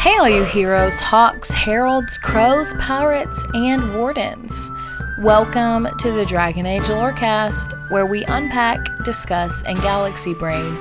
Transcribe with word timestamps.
Hey, 0.00 0.16
all 0.16 0.28
you 0.28 0.44
heroes, 0.44 0.98
Hawkes, 1.00 1.52
heralds, 1.52 2.18
crows, 2.18 2.72
pirates, 2.74 3.44
and 3.52 3.94
wardens. 3.94 4.70
Welcome 5.18 5.88
to 5.98 6.12
the 6.12 6.24
Dragon 6.24 6.64
Age 6.64 6.84
Lorecast, 6.84 7.90
where 7.90 8.06
we 8.06 8.24
unpack, 8.24 8.78
discuss, 9.04 9.62
and 9.64 9.76
galaxy 9.82 10.34
brain 10.34 10.78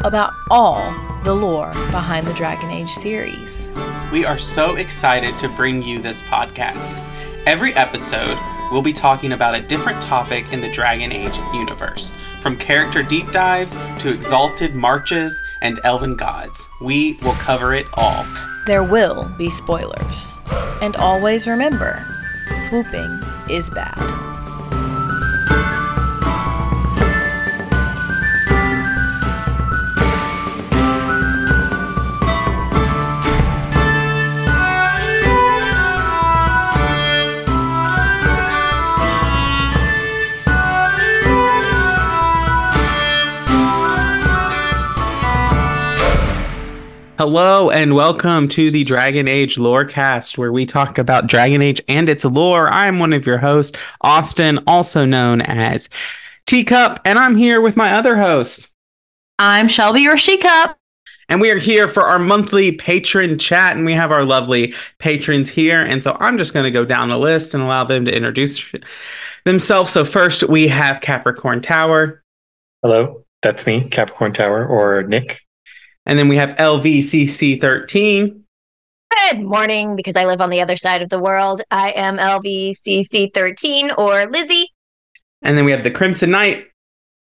about 0.00 0.32
all 0.50 0.94
the 1.24 1.34
lore 1.34 1.72
behind 1.90 2.26
the 2.26 2.32
Dragon 2.32 2.70
Age 2.70 2.90
series. 2.90 3.70
We 4.12 4.24
are 4.24 4.38
so 4.38 4.76
excited 4.76 5.36
to 5.40 5.48
bring 5.50 5.82
you 5.82 6.00
this 6.00 6.22
podcast. 6.22 6.98
Every 7.46 7.74
episode, 7.74 8.38
we'll 8.70 8.82
be 8.82 8.92
talking 8.92 9.32
about 9.32 9.54
a 9.54 9.60
different 9.60 10.00
topic 10.02 10.52
in 10.52 10.60
the 10.60 10.72
Dragon 10.72 11.12
Age 11.12 11.36
universe. 11.52 12.12
From 12.40 12.56
character 12.56 13.02
deep 13.02 13.30
dives 13.32 13.76
to 14.00 14.12
exalted 14.12 14.74
marches 14.74 15.42
and 15.60 15.80
elven 15.84 16.16
gods, 16.16 16.68
we 16.80 17.18
will 17.22 17.34
cover 17.34 17.74
it 17.74 17.86
all. 17.94 18.24
There 18.66 18.84
will 18.84 19.24
be 19.36 19.50
spoilers. 19.50 20.40
And 20.80 20.96
always 20.96 21.46
remember 21.46 22.04
swooping 22.52 23.20
is 23.48 23.70
bad. 23.70 24.29
Hello 47.20 47.68
and 47.68 47.94
welcome 47.94 48.48
to 48.48 48.70
the 48.70 48.82
Dragon 48.82 49.28
Age 49.28 49.56
Lorecast, 49.56 50.38
where 50.38 50.52
we 50.52 50.64
talk 50.64 50.96
about 50.96 51.26
Dragon 51.26 51.60
Age 51.60 51.82
and 51.86 52.08
its 52.08 52.24
lore. 52.24 52.70
I 52.70 52.86
am 52.86 52.98
one 52.98 53.12
of 53.12 53.26
your 53.26 53.36
hosts, 53.36 53.78
Austin, 54.00 54.58
also 54.66 55.04
known 55.04 55.42
as 55.42 55.90
Teacup, 56.46 56.98
and 57.04 57.18
I'm 57.18 57.36
here 57.36 57.60
with 57.60 57.76
my 57.76 57.92
other 57.92 58.16
host. 58.16 58.72
I'm 59.38 59.68
Shelby 59.68 60.08
or 60.08 60.16
She 60.16 60.38
Cup. 60.38 60.78
And 61.28 61.42
we 61.42 61.50
are 61.50 61.58
here 61.58 61.88
for 61.88 62.04
our 62.04 62.18
monthly 62.18 62.72
patron 62.72 63.38
chat, 63.38 63.76
and 63.76 63.84
we 63.84 63.92
have 63.92 64.12
our 64.12 64.24
lovely 64.24 64.72
patrons 64.98 65.50
here. 65.50 65.82
And 65.82 66.02
so 66.02 66.16
I'm 66.20 66.38
just 66.38 66.54
going 66.54 66.64
to 66.64 66.70
go 66.70 66.86
down 66.86 67.10
the 67.10 67.18
list 67.18 67.52
and 67.52 67.62
allow 67.62 67.84
them 67.84 68.06
to 68.06 68.16
introduce 68.16 68.64
themselves. 69.44 69.90
So 69.90 70.06
first, 70.06 70.44
we 70.44 70.68
have 70.68 71.02
Capricorn 71.02 71.60
Tower. 71.60 72.22
Hello, 72.82 73.26
that's 73.42 73.66
me, 73.66 73.86
Capricorn 73.90 74.32
Tower, 74.32 74.66
or 74.66 75.02
Nick. 75.02 75.42
And 76.10 76.18
then 76.18 76.26
we 76.26 76.34
have 76.34 76.56
LVCC13. 76.56 78.40
Good 79.30 79.40
morning, 79.42 79.94
because 79.94 80.16
I 80.16 80.24
live 80.24 80.40
on 80.40 80.50
the 80.50 80.60
other 80.60 80.76
side 80.76 81.02
of 81.02 81.08
the 81.08 81.20
world. 81.20 81.62
I 81.70 81.90
am 81.92 82.16
LVCC13 82.18 83.96
or 83.96 84.26
Lizzie. 84.26 84.72
And 85.42 85.56
then 85.56 85.64
we 85.64 85.70
have 85.70 85.84
the 85.84 85.90
Crimson 85.92 86.32
Knight. 86.32 86.66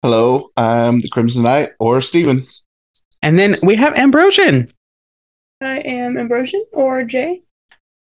Hello, 0.04 0.50
I'm 0.58 1.00
the 1.00 1.08
Crimson 1.08 1.44
Knight 1.44 1.70
or 1.80 2.02
Steven. 2.02 2.42
And 3.22 3.40
then 3.40 3.56
we 3.64 3.76
have 3.76 3.94
Ambrosian. 3.96 4.70
I 5.62 5.78
am 5.78 6.18
Ambrosian 6.18 6.66
or 6.74 7.06
Jay. 7.06 7.40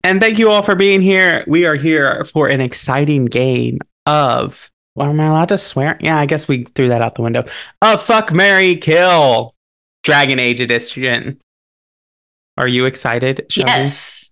And 0.05 0.21
thank 0.21 0.39
you 0.39 0.53
all 0.53 0.63
for 0.63 0.77
being 0.77 1.03
here. 1.03 1.43
We 1.49 1.67
are 1.67 1.75
here 1.75 2.25
for 2.27 2.47
an 2.47 2.61
exciting 2.61 3.25
game 3.25 3.81
of. 4.07 4.71
Well, 4.95 5.09
am 5.09 5.19
I 5.19 5.27
allowed 5.27 5.49
to 5.49 5.59
swear? 5.59 5.99
Yeah, 6.01 6.17
I 6.17 6.27
guess 6.27 6.47
we 6.47 6.63
threw 6.63 6.91
that 6.91 7.03
out 7.03 7.17
the 7.17 7.23
window. 7.23 7.45
A 7.83 7.99
fuck 7.99 8.33
Mary 8.33 8.77
Kill. 8.77 9.57
Dragon 10.03 10.39
Age 10.39 10.61
edition. 10.61 11.41
Are 12.57 12.69
you 12.69 12.87
excited? 12.87 13.47
Shelby? 13.49 13.71
Yes. 13.71 14.31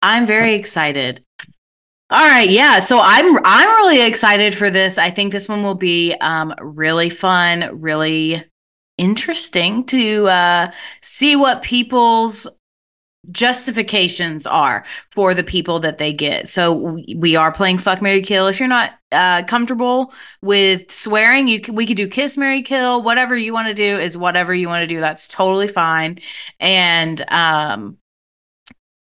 I'm 0.00 0.26
very 0.26 0.54
excited. 0.54 1.24
All 2.10 2.20
right, 2.20 2.50
yeah. 2.50 2.78
So 2.78 3.00
I'm 3.00 3.38
I'm 3.44 3.68
really 3.76 4.02
excited 4.02 4.54
for 4.54 4.68
this. 4.68 4.98
I 4.98 5.10
think 5.10 5.32
this 5.32 5.48
one 5.48 5.62
will 5.62 5.74
be 5.74 6.14
um 6.20 6.54
really 6.60 7.08
fun, 7.08 7.80
really 7.80 8.44
interesting 8.98 9.84
to 9.86 10.28
uh 10.28 10.70
see 11.00 11.36
what 11.36 11.62
people's 11.62 12.46
justifications 13.30 14.46
are 14.46 14.84
for 15.10 15.32
the 15.32 15.44
people 15.44 15.80
that 15.80 15.98
they 15.98 16.12
get. 16.12 16.48
So 16.48 16.98
we 17.16 17.36
are 17.36 17.52
playing 17.52 17.78
fuck 17.78 18.02
Mary 18.02 18.22
kill. 18.22 18.46
If 18.46 18.58
you're 18.58 18.68
not 18.68 18.92
uh, 19.12 19.44
comfortable 19.44 20.12
with 20.40 20.90
swearing, 20.90 21.48
you 21.48 21.60
can, 21.60 21.74
we 21.74 21.86
could 21.86 21.96
do 21.96 22.08
kiss 22.08 22.36
Mary 22.36 22.62
kill. 22.62 23.02
Whatever 23.02 23.36
you 23.36 23.52
want 23.52 23.68
to 23.68 23.74
do 23.74 23.98
is 23.98 24.16
whatever 24.16 24.54
you 24.54 24.68
want 24.68 24.82
to 24.82 24.92
do. 24.92 25.00
That's 25.00 25.28
totally 25.28 25.68
fine. 25.68 26.18
And 26.58 27.22
um, 27.30 27.98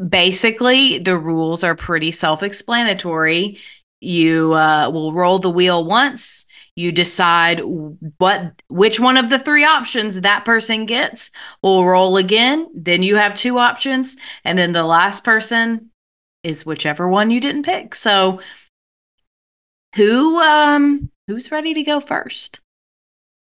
basically, 0.06 0.98
the 0.98 1.16
rules 1.16 1.62
are 1.62 1.74
pretty 1.74 2.10
self-explanatory. 2.10 3.58
You 4.00 4.54
uh, 4.54 4.90
will 4.90 5.12
roll 5.12 5.38
the 5.38 5.50
wheel 5.50 5.84
once 5.84 6.46
you 6.74 6.90
decide 6.90 7.60
what 8.18 8.62
which 8.68 8.98
one 8.98 9.16
of 9.16 9.28
the 9.28 9.38
three 9.38 9.64
options 9.64 10.20
that 10.20 10.44
person 10.44 10.86
gets 10.86 11.30
will 11.62 11.84
roll 11.84 12.16
again 12.16 12.66
then 12.74 13.02
you 13.02 13.16
have 13.16 13.34
two 13.34 13.58
options 13.58 14.16
and 14.44 14.58
then 14.58 14.72
the 14.72 14.84
last 14.84 15.22
person 15.22 15.90
is 16.42 16.64
whichever 16.64 17.08
one 17.08 17.30
you 17.30 17.40
didn't 17.40 17.64
pick 17.64 17.94
so 17.94 18.40
who 19.94 20.38
um 20.40 21.10
who's 21.26 21.50
ready 21.50 21.74
to 21.74 21.82
go 21.82 22.00
first? 22.00 22.60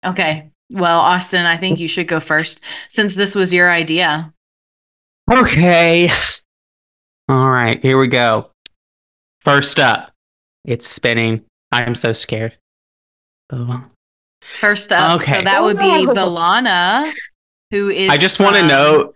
Okay. 0.05 0.51
Well 0.71 0.99
austin 0.99 1.47
i 1.47 1.57
think 1.57 1.79
you 1.79 1.89
should 1.89 2.09
go 2.09 2.21
first 2.21 2.61
since 2.89 3.15
this 3.15 3.35
was 3.35 3.53
your 3.53 3.71
idea. 3.71 4.33
Okay. 5.31 6.11
All 7.29 7.51
right 7.51 7.81
here 7.83 7.99
we 7.99 8.09
go. 8.09 8.51
First 9.41 9.79
up 9.79 10.11
it's 10.65 10.87
spinning. 10.87 11.45
I'm 11.71 11.95
so 11.95 12.13
scared. 12.13 12.57
First 14.61 14.93
up, 14.93 15.21
okay. 15.21 15.39
so 15.39 15.43
that 15.43 15.63
would 15.63 15.79
be 15.79 15.83
Valana, 16.07 17.13
who 17.71 17.91
is. 17.91 18.11
I 18.11 18.17
just 18.17 18.41
want 18.41 18.57
to 18.57 18.67
note 18.67 19.14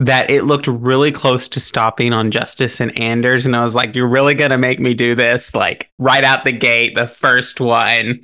that 0.00 0.30
it 0.30 0.44
looked 0.44 0.66
really 0.66 1.12
close 1.12 1.46
to 1.48 1.60
stopping 1.60 2.12
on 2.12 2.30
Justice 2.30 2.80
and 2.80 2.98
Anders, 2.98 3.46
and 3.46 3.54
I 3.54 3.62
was 3.62 3.74
like, 3.74 3.94
"You're 3.94 4.08
really 4.08 4.34
gonna 4.34 4.58
make 4.58 4.80
me 4.80 4.94
do 4.94 5.14
this?" 5.14 5.54
Like 5.54 5.90
right 5.98 6.24
out 6.24 6.44
the 6.44 6.52
gate, 6.52 6.94
the 6.94 7.06
first 7.06 7.60
one. 7.60 8.20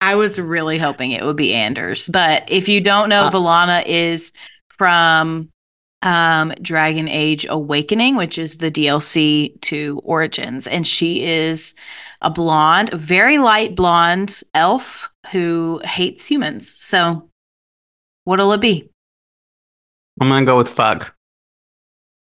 I 0.00 0.14
was 0.14 0.38
really 0.38 0.78
hoping 0.78 1.12
it 1.12 1.24
would 1.24 1.36
be 1.36 1.54
Anders, 1.54 2.08
but 2.08 2.44
if 2.48 2.68
you 2.68 2.80
don't 2.80 3.08
know, 3.08 3.24
uh, 3.24 3.30
Velanna 3.30 3.84
is 3.86 4.32
from 4.76 5.48
um, 6.02 6.52
Dragon 6.60 7.08
Age 7.08 7.46
Awakening, 7.48 8.14
which 8.16 8.36
is 8.36 8.58
the 8.58 8.70
DLC 8.70 9.58
to 9.62 10.00
Origins, 10.04 10.66
and 10.66 10.86
she 10.86 11.24
is 11.24 11.74
a 12.20 12.28
blonde, 12.28 12.90
very 12.92 13.38
light 13.38 13.74
blonde 13.74 14.42
elf 14.52 15.10
who 15.32 15.80
hates 15.82 16.26
humans. 16.26 16.68
So, 16.68 17.30
what'll 18.24 18.52
it 18.52 18.60
be? 18.60 18.90
I'm 20.20 20.28
gonna 20.28 20.46
go 20.46 20.56
with 20.56 20.68
fuck. 20.68 21.14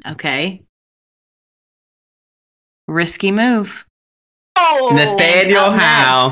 Okay. 0.06 0.62
Risky 2.86 3.32
move. 3.32 3.86
Oh, 4.56 4.90
Nathaniel 4.94 5.64
Up 5.64 5.80
Howe. 5.80 6.30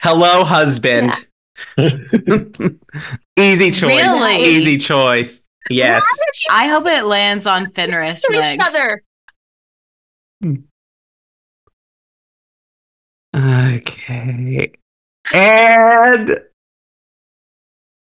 Hello, 0.00 0.44
husband. 0.44 1.12
easy 3.36 3.70
choice. 3.70 3.82
Really? 3.82 4.44
Easy 4.44 4.76
choice. 4.76 5.42
Yes. 5.70 6.04
You 6.48 6.54
I 6.54 6.68
hope 6.68 6.86
it 6.86 7.04
lands 7.04 7.46
on 7.46 7.70
Fenris 7.70 8.22
to 8.22 8.32
each 8.32 8.56
next. 8.56 8.68
other? 8.68 9.02
Hmm. 10.42 10.54
Okay. 13.34 14.72
And 15.32 16.40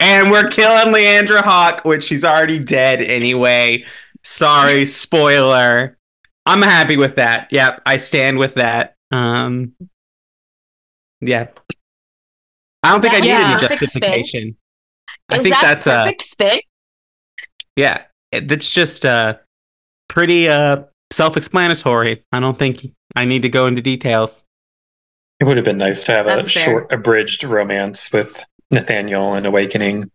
and 0.01 0.31
we're 0.31 0.49
killing 0.49 0.93
Leandra 0.93 1.43
Hawke, 1.43 1.85
which 1.85 2.05
she's 2.05 2.25
already 2.25 2.59
dead 2.59 3.01
anyway. 3.01 3.85
Sorry, 4.25 4.87
spoiler. 4.87 5.97
I'm 6.47 6.63
happy 6.63 6.97
with 6.97 7.17
that. 7.17 7.49
Yep, 7.51 7.83
I 7.87 7.97
stand 7.99 8.39
with 8.39 8.55
that. 8.55 8.95
Um 9.11 9.75
Yeah. 11.21 11.49
I 12.83 12.91
don't 12.91 13.01
think 13.01 13.15
I 13.15 13.21
need 13.21 13.33
was 13.33 13.39
any 13.43 13.55
a 13.55 13.59
perfect 13.61 13.81
justification. 13.81 14.57
I 15.31 15.39
think 15.39 15.55
that 15.55 15.63
that's 15.63 15.87
uh 15.87 16.05
perfect 16.05 16.23
spin. 16.23 16.59
yeah, 17.77 18.03
it- 18.33 18.49
that's 18.49 18.71
just 18.71 19.07
uh 19.07 19.35
pretty 20.09 20.49
uh 20.49 20.83
self-explanatory. 21.13 22.25
I 22.33 22.41
don't 22.41 22.59
think 22.59 22.87
I 23.17 23.25
need 23.25 23.43
to 23.43 23.49
go 23.49 23.67
into 23.67 23.81
details. 23.81 24.45
It 25.41 25.45
would 25.45 25.57
have 25.57 25.65
been 25.65 25.79
nice 25.79 26.05
to 26.05 26.13
have 26.13 26.27
That's 26.27 26.49
a 26.49 26.53
fair. 26.53 26.65
short, 26.65 26.93
abridged 26.93 27.45
romance 27.45 28.13
with 28.13 28.45
Nathaniel 28.75 29.35
and 29.35 29.47
Awakening. 29.47 30.11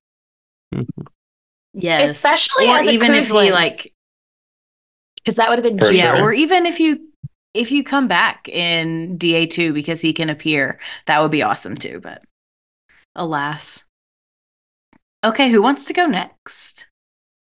Yes. 1.74 2.12
Especially 2.12 2.68
or 2.68 2.82
even 2.82 3.14
if 3.14 3.28
he 3.28 3.52
like 3.52 3.94
Because 5.18 5.36
that 5.36 5.50
would 5.50 5.58
have 5.58 5.64
been 5.64 5.78
For 5.78 5.92
yeah, 5.92 6.16
sure. 6.16 6.26
or 6.26 6.34
even 6.34 6.66
if 6.66 6.80
you 6.80 7.08
if 7.54 7.72
you 7.72 7.84
come 7.84 8.08
back 8.08 8.48
in 8.48 9.18
DA2 9.18 9.74
because 9.74 10.02
he 10.02 10.14
can 10.14 10.30
appear, 10.30 10.80
that 11.08 11.22
would 11.22 11.32
be 11.32 11.42
awesome 11.42 11.76
too, 11.76 12.00
but 12.02 12.22
alas. 13.16 13.86
Okay, 15.24 15.50
who 15.50 15.62
wants 15.62 15.86
to 15.86 15.94
go 15.94 16.06
next? 16.06 16.88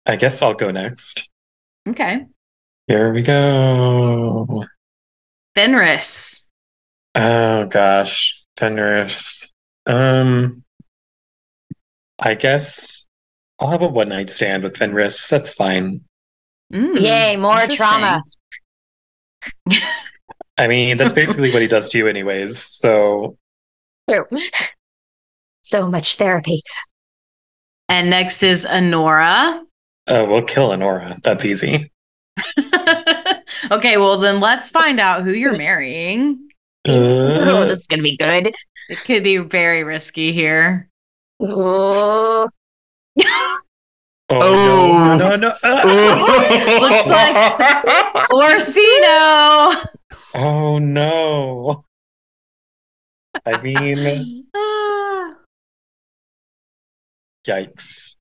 I 0.06 0.16
guess 0.16 0.42
I'll 0.42 0.54
go 0.54 0.72
next. 0.72 1.30
Okay. 1.88 2.26
Here 2.88 3.14
we 3.14 3.22
go. 3.22 4.66
Fenris. 5.56 6.48
Oh 7.16 7.66
gosh, 7.66 8.44
Fenris. 8.58 9.44
Um, 9.86 10.64
I 12.20 12.36
guess 12.36 13.06
I'll 13.60 13.70
have 13.72 13.82
a 13.82 13.88
one 13.88 14.10
night 14.10 14.30
stand 14.30 14.64
with 14.64 14.78
Fenris. 14.78 15.28
That's 15.30 15.54
fine. 15.54 16.02
Mm, 16.74 17.00
Yay, 17.02 17.36
more 17.38 17.66
trauma. 17.68 18.22
I 20.58 20.68
mean, 20.68 20.98
that's 20.98 21.14
basically 21.14 21.52
what 21.54 21.62
he 21.62 21.68
does 21.68 21.90
to 21.90 21.98
you, 21.98 22.08
anyways. 22.08 22.58
So 22.60 23.38
True. 24.10 24.26
So 25.64 25.88
much 25.88 26.16
therapy. 26.16 26.62
And 27.88 28.10
next 28.10 28.44
is 28.44 28.66
Anora. 28.66 29.62
uh, 30.08 30.26
we'll 30.28 30.44
kill 30.44 30.70
Anora. 30.70 31.20
That's 31.22 31.46
easy. 31.46 31.92
okay, 33.72 33.98
well 33.98 34.18
then 34.18 34.40
let's 34.40 34.70
find 34.70 35.00
out 35.00 35.24
who 35.24 35.32
you're 35.32 35.58
marrying. 35.58 36.50
oh, 36.88 37.64
Uh, 37.64 37.66
this 37.66 37.80
is 37.80 37.88
gonna 37.88 38.04
be 38.04 38.18
good. 38.18 38.54
It 38.90 38.98
could 39.06 39.24
be 39.24 39.38
very 39.38 39.84
risky 39.84 40.32
here. 40.34 40.89
Oh, 41.42 42.48
oh, 44.30 45.18
no, 45.18 45.18
no, 45.18 45.36
no. 45.36 45.56
no. 45.64 46.80
Looks 46.82 47.08
like- 47.08 48.30
Orsino. 48.32 49.84
Oh 50.36 50.78
no. 50.80 51.86
I 53.46 53.62
mean, 53.62 54.46
yikes. 57.48 58.16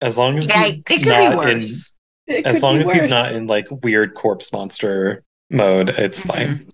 As 0.00 0.16
long 0.16 0.38
as 0.38 0.46
Yikes. 0.46 0.62
he's 0.64 0.72
it 0.72 0.84
could 0.86 1.00
be 1.02 1.08
not 1.10 1.32
in, 1.32 1.38
worse. 1.38 1.94
It 2.26 2.46
as 2.46 2.62
long 2.62 2.76
be 2.78 2.82
as 2.82 2.92
he's 2.92 3.08
not 3.08 3.32
in 3.34 3.46
like 3.46 3.66
weird 3.82 4.14
corpse 4.14 4.52
monster 4.52 5.22
mode, 5.50 5.90
it's 5.90 6.22
fine. 6.22 6.46
Mhm. 6.46 6.70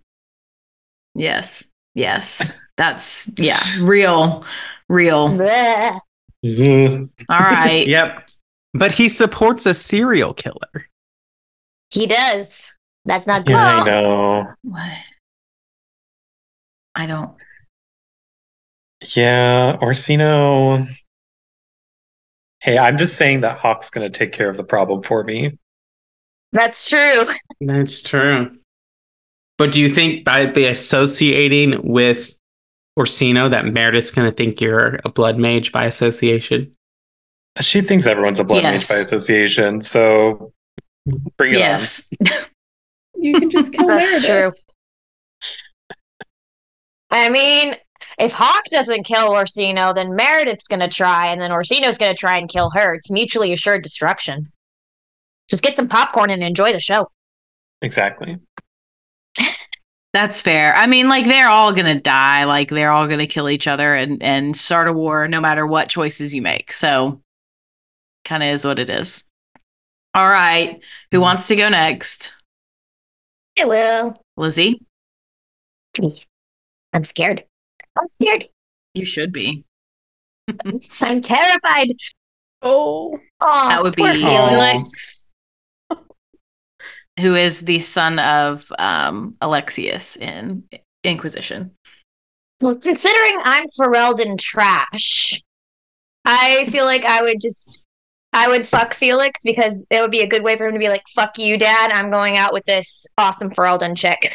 Yes. 1.15 1.69
Yes. 1.95 2.59
That's 2.77 3.31
yeah, 3.39 3.63
real 3.81 4.45
real. 4.89 5.29
bleh. 5.29 6.01
Ugh. 6.45 7.09
All 7.29 7.39
right. 7.39 7.87
Yep. 7.87 8.29
But 8.77 8.91
he 8.91 9.09
supports 9.09 9.67
a 9.67 9.75
serial 9.75 10.35
killer. 10.35 10.89
he 11.91 12.07
does. 12.07 12.71
That's 13.05 13.27
not 13.27 13.45
good. 13.45 13.53
Yeah, 13.53 13.83
I 13.83 13.85
know. 13.85 14.53
What? 14.63 14.91
I 16.97 17.07
don't 17.07 17.37
Yeah, 19.15 19.79
Orsino. 19.81 20.85
Hey, 22.61 22.79
I'm 22.79 22.97
just 22.97 23.17
saying 23.17 23.43
that 23.43 23.59
Hawke's 23.59 23.91
gonna 23.91 24.11
take 24.11 24.33
care 24.33 24.49
of 24.49 24.57
the 24.57 24.65
problem 24.65 25.03
for 25.03 25.23
me. 25.23 25.59
That's 26.53 26.89
true. 26.89 27.27
That's 27.61 28.01
true. 28.03 28.57
But 29.59 29.73
do 29.73 29.81
you 29.81 29.89
think 29.89 30.25
by 30.25 30.47
by 30.47 30.63
associating 30.63 31.81
with 31.83 32.34
Orsino 32.99 33.49
that 33.51 33.65
Meredith's 33.67 34.11
going 34.11 34.31
to 34.31 34.35
think 34.37 34.61
you're 34.61 35.01
a 35.05 35.09
blood 35.09 35.39
mage 35.39 35.73
by 35.73 35.85
association? 35.87 36.75
She 37.61 37.81
thinks 37.83 38.07
everyone's 38.07 38.41
a 38.41 38.45
blood 38.45 38.63
Yes. 38.63 38.89
mage 38.91 38.97
by 38.99 39.03
association, 39.03 39.81
so 39.81 40.53
bring 41.37 41.53
it 41.53 41.57
up. 41.57 41.61
Yes. 41.61 42.09
You 43.17 43.39
can 43.41 43.49
just 43.49 43.73
kill 43.73 43.87
That's 43.87 44.23
Meredith. 44.25 44.55
true. 44.61 45.51
I 47.11 47.29
mean, 47.31 47.75
if 48.19 48.33
Hawke 48.33 48.65
doesn't 48.71 49.05
kill 49.05 49.29
Orsino, 49.31 49.95
then 49.95 50.15
Meredith's 50.15 50.67
gonna 50.69 50.89
try, 50.91 51.29
and 51.29 51.41
then 51.41 51.51
Orsino's 51.51 51.97
gonna 51.97 52.15
try 52.15 52.37
and 52.37 52.49
kill 52.51 52.71
her. 52.71 52.95
It's 52.95 53.11
mutually 53.11 53.53
assured 53.53 53.83
destruction. 53.83 54.51
Just 55.49 55.63
get 55.63 55.77
some 55.77 55.89
popcorn 55.89 56.31
and 56.31 56.43
enjoy 56.43 56.73
the 56.73 56.81
show. 56.81 57.09
Exactly. 57.83 58.37
That's 60.15 60.41
fair. 60.41 60.73
I 60.77 60.87
mean, 60.87 61.09
like 61.09 61.27
they're 61.27 61.49
all 61.49 61.73
gonna 61.73 62.01
die. 62.01 62.45
Like 62.45 62.71
they're 62.71 62.93
all 62.93 63.09
gonna 63.09 63.27
kill 63.27 63.51
each 63.51 63.67
other 63.67 63.95
and 63.95 64.23
and 64.23 64.57
start 64.57 64.87
a 64.87 64.93
war, 64.93 65.27
no 65.27 65.41
matter 65.41 65.67
what 65.67 65.89
choices 65.89 66.33
you 66.33 66.41
make. 66.41 66.73
So, 66.73 67.21
kind 68.25 68.43
of 68.45 68.51
is 68.51 68.65
what 68.65 68.79
it 68.79 68.89
is. 68.89 69.25
All 70.15 70.29
right, 70.29 70.81
who 71.11 71.17
mm-hmm. 71.17 71.23
wants 71.23 71.49
to 71.49 71.57
go 71.57 71.69
next? 71.69 72.33
I 73.59 73.65
will. 73.65 74.23
Lizzie, 74.37 74.81
I'm 76.93 77.05
scared. 77.05 77.45
I'm 77.99 78.07
scared. 78.07 78.49
you 78.95 79.05
should 79.05 79.33
be. 79.33 79.65
I'm 81.01 81.23
terrified. 81.23 81.89
Oh, 82.63 83.19
Oh, 83.47 83.69
that 83.69 83.83
would 83.83 83.95
be 83.95 84.03
poor 84.03 84.15
Felix. 84.15 85.24
Felix, 87.17 87.29
who 87.29 87.35
is 87.37 87.61
the 87.61 87.79
son 87.79 88.19
of 88.19 88.67
um, 88.79 89.37
Alexius 89.41 90.17
in 90.17 90.65
Inquisition. 91.05 91.73
Well, 92.61 92.77
considering 92.77 93.39
I'm 93.43 93.67
Ferelden 93.79 94.39
trash, 94.39 95.43
I 96.25 96.67
feel 96.71 96.85
like 96.85 97.05
I 97.05 97.23
would 97.23 97.41
just 97.41 97.83
I 98.33 98.49
would 98.49 98.67
fuck 98.67 98.95
Felix 98.95 99.41
because 99.45 99.85
it 99.91 100.01
would 100.01 100.11
be 100.11 100.23
a 100.23 100.27
good 100.27 100.43
way 100.43 100.57
for 100.57 100.67
him 100.67 100.73
to 100.73 100.79
be 100.79 100.89
like, 100.89 101.03
"Fuck 101.15 101.39
you, 101.39 101.59
Dad. 101.59 101.93
I'm 101.93 102.11
going 102.11 102.37
out 102.37 102.53
with 102.53 102.65
this 102.65 103.07
awesome 103.19 103.51
Ferelden 103.51 103.97
chick." 103.97 104.35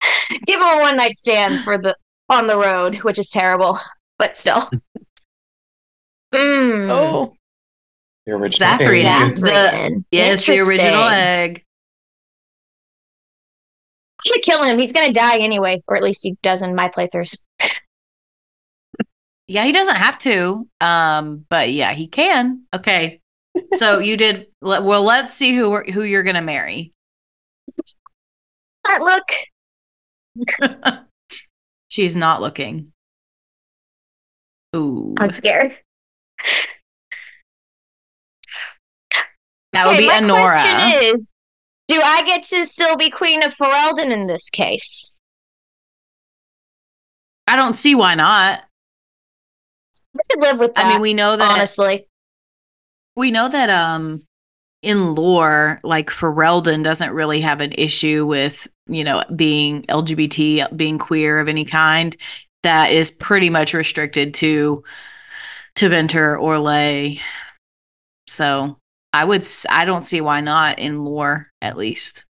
Give 0.46 0.60
him 0.60 0.66
a 0.66 0.80
one 0.82 0.96
night 0.96 1.16
stand 1.16 1.64
for 1.64 1.78
the 1.78 1.96
on 2.28 2.46
the 2.46 2.56
road, 2.56 2.96
which 2.96 3.18
is 3.18 3.30
terrible, 3.30 3.78
but 4.18 4.38
still. 4.38 4.70
Mm. 6.34 6.90
oh, 6.90 7.32
The 8.26 8.32
original 8.32 8.68
Zathrian. 8.68 9.04
egg. 9.30 9.36
The- 9.36 10.04
Yes, 10.10 10.44
the 10.44 10.58
original 10.58 11.04
egg. 11.04 11.62
I'm 14.24 14.32
gonna 14.32 14.42
kill 14.42 14.62
him. 14.62 14.78
He's 14.78 14.92
gonna 14.92 15.12
die 15.12 15.38
anyway, 15.38 15.82
or 15.86 15.96
at 15.96 16.02
least 16.02 16.22
he 16.22 16.36
does 16.42 16.62
in 16.62 16.74
my 16.74 16.88
playthroughs. 16.88 17.36
Yeah, 19.46 19.64
he 19.64 19.72
doesn't 19.72 19.96
have 19.96 20.16
to. 20.18 20.66
Um, 20.80 21.44
but 21.50 21.70
yeah, 21.70 21.92
he 21.92 22.08
can. 22.08 22.62
Okay. 22.74 23.20
So 23.74 23.98
you 24.00 24.16
did 24.16 24.46
well, 24.62 25.02
let's 25.02 25.34
see 25.34 25.54
who 25.54 25.76
who 25.80 26.02
you're 26.02 26.22
to 26.22 26.40
marry. 26.40 26.92
Not 28.86 29.00
look. 29.00 30.68
She's 31.88 32.16
not 32.16 32.40
looking. 32.40 32.92
Ooh. 34.74 35.14
I'm 35.18 35.30
scared. 35.30 35.76
That 39.72 39.86
would 39.86 39.98
be 39.98 40.06
my 40.06 40.20
Anora. 40.20 40.44
question 40.44 41.02
is, 41.02 41.26
do 41.88 42.00
I 42.00 42.22
get 42.24 42.42
to 42.44 42.64
still 42.64 42.96
be 42.96 43.10
Queen 43.10 43.42
of 43.42 43.54
Ferelden 43.54 44.10
in 44.10 44.26
this 44.26 44.50
case? 44.50 45.16
I 47.46 47.56
don't 47.56 47.74
see 47.74 47.94
why 47.94 48.14
not. 48.14 48.64
I 50.16 50.20
could 50.30 50.42
live 50.42 50.58
with 50.58 50.74
that. 50.74 50.86
I 50.86 50.92
mean, 50.92 51.00
we 51.00 51.14
know 51.14 51.36
that 51.36 51.52
honestly. 51.52 52.06
we 53.16 53.30
know 53.30 53.48
that 53.48 53.68
um 53.70 54.22
in 54.82 55.14
lore, 55.14 55.80
like 55.82 56.10
Ferelden 56.10 56.84
doesn't 56.84 57.12
really 57.12 57.40
have 57.40 57.60
an 57.60 57.72
issue 57.72 58.26
with 58.26 58.68
you 58.86 59.04
know, 59.04 59.24
being 59.34 59.82
LGBT, 59.84 60.76
being 60.76 60.98
queer 60.98 61.40
of 61.40 61.48
any 61.48 61.64
kind, 61.64 62.16
that 62.62 62.92
is 62.92 63.10
pretty 63.10 63.50
much 63.50 63.74
restricted 63.74 64.34
to 64.34 64.82
to 65.76 65.88
Venter 65.88 66.38
or 66.38 66.58
Lay. 66.58 67.20
So 68.26 68.78
I 69.14 69.24
would 69.24 69.46
I 69.70 69.84
don't 69.84 70.02
see 70.02 70.20
why 70.20 70.40
not 70.40 70.80
in 70.80 71.04
lore 71.04 71.52
at 71.62 71.76
least. 71.76 72.24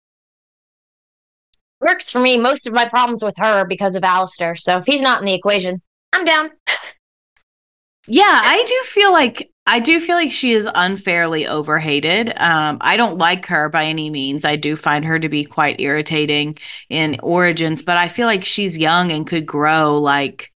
Works 1.81 2.11
for 2.11 2.21
me. 2.21 2.39
Most 2.39 2.67
of 2.67 2.73
my 2.73 2.89
problems 2.89 3.23
with 3.23 3.35
her 3.37 3.61
are 3.61 3.67
because 3.67 3.95
of 3.95 4.03
Alistair. 4.03 4.57
So 4.57 4.79
if 4.79 4.87
he's 4.87 5.03
not 5.03 5.21
in 5.21 5.27
the 5.27 5.35
equation, 5.35 5.83
I'm 6.13 6.25
down. 6.25 6.51
Yeah, 8.07 8.41
I 8.43 8.65
do 8.65 8.83
feel 8.87 9.13
like 9.13 9.53
I 9.67 9.79
do 9.79 10.01
feel 10.01 10.17
like 10.17 10.33
she 10.33 10.53
is 10.53 10.69
unfairly 10.75 11.47
overhated. 11.47 12.33
Um, 12.39 12.79
I 12.81 12.97
don't 12.97 13.19
like 13.19 13.47
her 13.47 13.69
by 13.69 13.85
any 13.85 14.11
means. 14.11 14.45
I 14.45 14.57
do 14.57 14.75
find 14.75 15.05
her 15.05 15.19
to 15.19 15.29
be 15.29 15.45
quite 15.45 15.81
irritating 15.81 16.59
in 16.89 17.21
Origins, 17.23 17.83
but 17.83 17.99
I 17.99 18.09
feel 18.09 18.27
like 18.27 18.45
she's 18.45 18.79
young 18.79 19.13
and 19.13 19.27
could 19.27 19.47
grow 19.47 20.01
like 20.01 20.50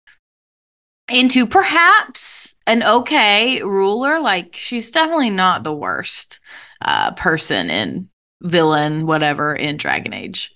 into 1.11 1.47
perhaps 1.47 2.55
an 2.67 2.83
okay 2.83 3.63
ruler. 3.63 4.21
Like 4.21 4.57
she's 4.57 4.91
definitely 4.91 5.31
not 5.31 5.65
the 5.65 5.75
worst 5.75 6.41
uh, 6.83 7.13
person 7.13 7.71
in 7.71 8.09
villain, 8.43 9.07
whatever 9.07 9.55
in 9.55 9.77
Dragon 9.77 10.13
Age. 10.13 10.55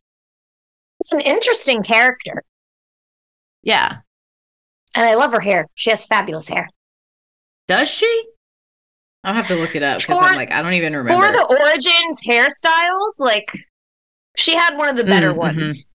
It's 1.01 1.13
an 1.13 1.21
interesting 1.21 1.83
character. 1.83 2.43
Yeah, 3.63 3.99
And 4.95 5.05
I 5.05 5.15
love 5.15 5.33
her 5.33 5.41
hair. 5.41 5.67
She 5.75 5.91
has 5.91 6.05
fabulous 6.05 6.49
hair. 6.49 6.69
does 7.67 7.89
she? 7.89 8.25
I'll 9.25 9.35
have 9.35 9.49
to 9.49 9.57
look 9.57 9.75
it 9.75 9.83
up 9.83 9.99
because 9.99 10.21
I'm 10.23 10.37
like 10.37 10.53
I 10.53 10.63
don't 10.63 10.73
even 10.75 10.95
remember. 10.97 11.27
For 11.27 11.33
the 11.33 11.45
Origins 11.45 12.21
hairstyles, 12.25 13.19
like 13.19 13.51
she 14.37 14.55
had 14.55 14.77
one 14.77 14.89
of 14.89 14.97
the 14.97 15.05
better 15.05 15.33
Mm, 15.33 15.35
mhm. 15.35 15.37
ones. 15.37 15.91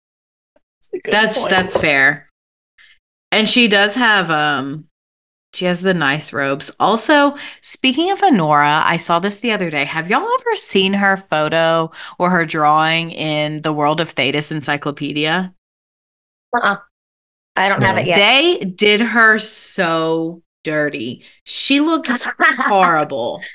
That's, 1.04 1.10
That's 1.10 1.46
that's 1.46 1.78
fair. 1.78 2.26
And 3.32 3.48
she 3.48 3.66
does 3.66 3.96
have 3.96 4.30
um 4.30 4.86
she 5.54 5.66
has 5.66 5.82
the 5.82 5.92
nice 5.92 6.32
robes. 6.32 6.70
Also, 6.80 7.34
speaking 7.60 8.10
of 8.10 8.20
Anora, 8.20 8.82
I 8.86 8.96
saw 8.96 9.18
this 9.18 9.38
the 9.38 9.52
other 9.52 9.68
day. 9.68 9.84
Have 9.84 10.08
y'all 10.08 10.26
ever 10.26 10.54
seen 10.54 10.94
her 10.94 11.16
photo 11.16 11.90
or 12.18 12.30
her 12.30 12.46
drawing 12.46 13.10
in 13.10 13.60
the 13.60 13.72
World 13.72 14.00
of 14.00 14.14
Thedas 14.14 14.50
encyclopedia? 14.50 15.52
Uh-uh. 16.54 16.76
I 17.56 17.68
don't 17.68 17.82
have 17.82 17.98
it 17.98 18.06
yet. 18.06 18.16
They 18.16 18.64
did 18.64 19.02
her 19.02 19.38
so 19.38 20.42
dirty. 20.64 21.24
She 21.44 21.80
looks 21.80 22.26
horrible. 22.38 23.42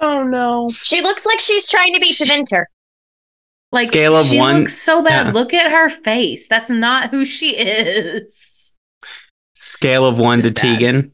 Oh 0.00 0.22
no. 0.22 0.68
she 0.68 1.02
looks 1.02 1.26
like 1.26 1.40
she's 1.40 1.68
trying 1.68 1.92
to 1.92 1.98
be 1.98 2.14
Tevinter. 2.14 2.66
Like 3.70 3.88
Scale 3.88 4.16
of 4.16 4.26
she 4.26 4.38
one- 4.38 4.60
looks 4.60 4.78
so 4.80 5.02
bad. 5.02 5.26
yeah. 5.26 5.32
Look 5.32 5.52
at 5.52 5.70
her 5.70 5.88
face. 5.90 6.48
That's 6.48 6.70
not 6.70 7.10
who 7.10 7.24
she 7.24 7.50
is. 7.56 8.72
Scale 9.54 10.06
of 10.06 10.18
one 10.18 10.42
to 10.42 10.50
Just 10.50 10.62
bad. 10.62 10.80
Teagan. 10.80 11.10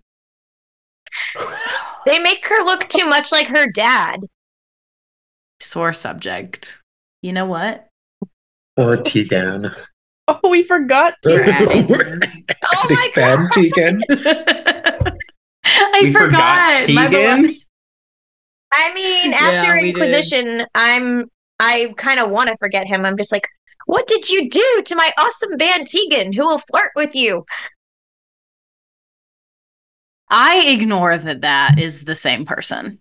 They 2.07 2.19
make 2.19 2.45
her 2.47 2.63
look 2.65 2.87
too 2.91 3.09
much 3.09 3.33
like 3.33 3.47
her 3.47 3.67
dad. 3.67 4.17
Sore 5.61 5.95
subject. 5.95 6.79
You 7.23 7.33
know 7.33 7.47
what? 7.47 7.89
Or 8.77 8.97
Teagan. 8.97 9.75
Oh, 10.27 10.41
we 10.49 10.63
forgot. 10.63 11.15
You're. 11.27 11.45
Oh 11.45 12.87
my 12.89 12.89
Big 12.89 13.15
god. 13.15 13.39
Teagan. 13.53 14.01
I 15.67 16.01
We 16.03 16.13
forgot 16.15 16.75
forgot. 16.87 16.89
My 16.95 17.07
Teagan? 17.09 17.11
beloved- 17.43 17.57
I 18.73 18.95
mean, 18.95 19.31
Yeah, 19.33 19.37
after 19.39 19.75
did. 19.81 19.89
Inquisition, 19.89 20.67
I'm 20.75 21.27
I 21.61 21.95
kind 21.97 22.21
of 22.21 22.31
want 22.31 22.49
to 22.49 22.57
forget 22.57 22.87
him. 22.87 23.05
I'm 23.05 23.17
just 23.17 23.33
like, 23.33 23.47
what 23.87 24.07
did 24.07 24.29
you 24.31 24.49
do 24.51 24.83
to 24.87 24.97
my 24.97 25.13
awesome 25.19 25.57
band 25.57 25.89
Teagan, 25.89 26.35
who 26.35 26.47
will 26.47 26.59
flirt 26.59 26.91
with 26.97 27.15
you? 27.15 27.45
I 30.31 30.67
ignore 30.69 31.17
that 31.17 31.41
that 31.43 31.79
is 31.79 32.05
the 32.05 32.15
same 32.15 32.45
person. 32.45 33.01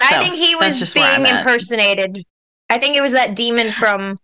I 0.00 0.10
So, 0.10 0.18
think 0.18 0.34
he 0.34 0.54
was 0.54 0.78
just 0.78 0.94
being 0.94 1.26
impersonated. 1.26 2.24
I 2.68 2.78
think 2.78 2.96
it 2.96 3.00
was 3.00 3.12
that 3.12 3.34
demon 3.34 3.72
from 3.72 4.18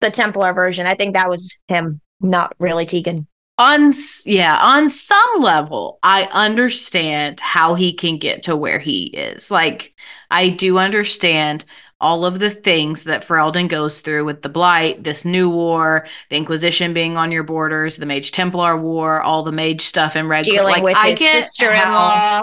the 0.00 0.10
Templar 0.10 0.52
version. 0.52 0.86
I 0.86 0.94
think 0.94 1.14
that 1.14 1.30
was 1.30 1.54
him, 1.68 2.00
not 2.20 2.54
really 2.58 2.86
Teagan. 2.86 3.26
On 3.58 3.92
yeah, 4.24 4.58
on 4.62 4.88
some 4.88 5.40
level, 5.40 5.98
I 6.02 6.24
understand 6.32 7.38
how 7.38 7.74
he 7.74 7.92
can 7.92 8.16
get 8.16 8.42
to 8.44 8.56
where 8.56 8.78
he 8.78 9.04
is. 9.08 9.50
Like 9.50 9.94
I 10.30 10.48
do 10.48 10.78
understand 10.78 11.64
all 12.02 12.26
of 12.26 12.38
the 12.40 12.50
things 12.50 13.04
that 13.04 13.22
Ferelden 13.22 13.68
goes 13.68 14.00
through 14.02 14.24
with 14.26 14.42
the 14.42 14.48
Blight, 14.50 15.02
this 15.04 15.24
new 15.24 15.48
war, 15.48 16.06
the 16.28 16.36
Inquisition 16.36 16.92
being 16.92 17.16
on 17.16 17.32
your 17.32 17.44
borders, 17.44 17.96
the 17.96 18.04
Mage 18.06 18.32
Templar 18.32 18.76
War, 18.76 19.22
all 19.22 19.42
the 19.42 19.52
mage 19.52 19.80
stuff 19.80 20.16
in 20.16 20.28
Red. 20.28 20.44
Dealing 20.44 20.72
like, 20.74 20.82
with 20.82 20.96
I 20.96 21.10
his 21.10 21.18
get 21.18 21.34
how- 21.34 21.40
sister-in-law. 21.40 22.42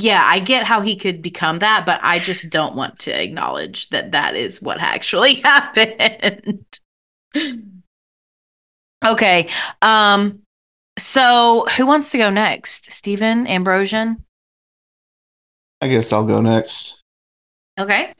yeah, 0.00 0.22
I 0.24 0.38
get 0.40 0.64
how 0.64 0.80
he 0.80 0.96
could 0.96 1.22
become 1.22 1.60
that, 1.60 1.86
but 1.86 2.00
I 2.02 2.18
just 2.18 2.50
don't 2.50 2.74
want 2.74 2.98
to 3.00 3.10
acknowledge 3.12 3.88
that 3.90 4.12
that 4.12 4.34
is 4.34 4.60
what 4.60 4.80
actually 4.80 5.34
happened. 5.44 6.64
okay. 9.04 9.48
Um 9.82 10.40
so 10.98 11.66
who 11.76 11.84
wants 11.86 12.10
to 12.12 12.18
go 12.18 12.30
next? 12.30 12.90
Stephen 12.90 13.46
Ambrosian? 13.46 14.24
I 15.82 15.88
guess 15.88 16.10
I'll 16.10 16.26
go 16.26 16.40
next. 16.40 17.02
Okay. 17.78 18.12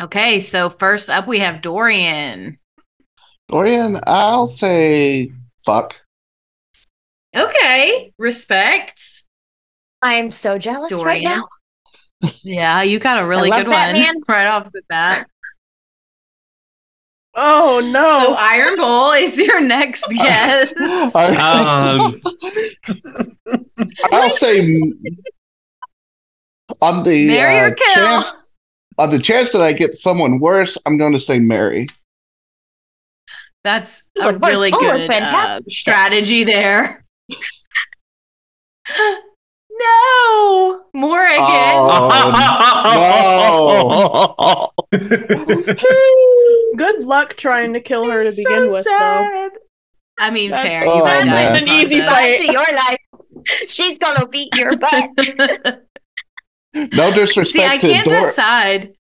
Okay, 0.00 0.40
so 0.40 0.68
first 0.68 1.10
up 1.10 1.26
we 1.26 1.38
have 1.40 1.62
Dorian. 1.62 2.56
Dorian, 3.48 3.98
I'll 4.06 4.48
say 4.48 5.30
fuck. 5.64 6.00
Okay. 7.36 8.12
Respect. 8.18 9.00
I'm 10.02 10.30
so 10.30 10.58
jealous 10.58 10.92
right 11.04 11.22
now. 11.22 11.46
Yeah, 12.42 12.82
you 12.82 12.98
got 12.98 13.18
a 13.22 13.26
really 13.26 13.50
good 13.50 13.66
that 13.66 13.92
one 13.92 14.02
man. 14.02 14.14
right 14.28 14.46
off 14.46 14.70
the 14.72 14.82
bat. 14.88 15.26
Oh 17.34 17.80
no. 17.92 18.24
So 18.24 18.34
Iron 18.38 18.76
Bull 18.76 19.12
is 19.12 19.38
your 19.38 19.60
next 19.60 20.06
guest. 20.10 20.74
I- 21.14 22.00
Um, 22.00 22.20
I'll 24.12 24.30
say 24.30 24.60
on 26.80 27.04
the 27.04 27.26
Marry 27.28 27.58
or 27.70 27.72
uh, 27.74 27.94
chance 27.94 28.49
on 29.00 29.10
the 29.10 29.18
chance 29.18 29.50
that 29.50 29.62
I 29.62 29.72
get 29.72 29.96
someone 29.96 30.38
worse, 30.40 30.76
I'm 30.86 30.98
going 30.98 31.12
to 31.14 31.18
say 31.20 31.38
marry. 31.38 31.86
That's 33.64 34.02
Ooh, 34.18 34.28
a 34.28 34.32
really 34.38 34.70
Oh, 34.72 34.78
good 34.78 35.10
uh, 35.10 35.60
strategy 35.68 36.44
there. 36.44 37.04
no, 39.70 40.82
more 40.94 41.24
again. 41.24 41.74
Oh, 43.72 44.68
Good 46.76 47.04
luck 47.04 47.36
trying 47.36 47.72
to 47.74 47.80
kill 47.80 48.08
her 48.10 48.22
to 48.22 48.28
It's 48.28 48.36
begin 48.36 48.70
so 48.70 48.74
with, 48.76 48.84
though. 48.84 49.50
I 50.18 50.30
mean, 50.30 50.50
That's- 50.50 50.66
fair. 50.66 50.84
Oh, 50.86 50.96
you 50.98 51.02
might 51.04 51.20
die 51.20 51.24
man. 51.26 51.56
in 51.58 51.64
the 51.64 51.70
An 51.72 51.78
easy 51.80 52.00
fight. 52.00 52.36
to 52.38 52.44
your 52.44 52.64
life. 52.74 52.98
She's 53.68 53.98
gonna 53.98 54.26
beat 54.26 54.54
your 54.54 54.76
butt. 54.76 55.82
No 56.74 57.12
disrespect 57.12 57.48
See, 57.48 57.64
I 57.66 57.78
to 57.78 57.88
can't 57.88 58.06
Dor- 58.08 58.20
decide. 58.22 58.92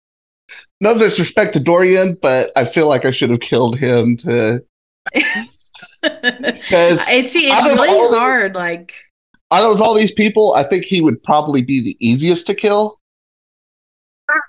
no 0.81 0.97
disrespect 0.97 1.53
to 1.53 1.59
Dorian, 1.59 2.17
but 2.21 2.51
I 2.55 2.65
feel 2.65 2.87
like 2.87 3.05
I 3.05 3.11
should 3.11 3.29
have 3.29 3.39
killed 3.41 3.77
him 3.77 4.17
to 4.17 4.63
because 5.13 7.05
it's 7.07 7.31
see, 7.33 7.49
it's 7.49 7.63
really 7.63 7.89
all 7.89 8.11
the- 8.11 8.19
hard. 8.19 8.55
Like, 8.55 8.93
out 9.51 9.71
of 9.71 9.81
all 9.81 9.93
these 9.95 10.11
people, 10.11 10.53
I 10.53 10.63
think 10.63 10.85
he 10.85 11.01
would 11.01 11.21
probably 11.23 11.61
be 11.61 11.81
the 11.81 11.95
easiest 11.99 12.47
to 12.47 12.53
kill. 12.55 12.99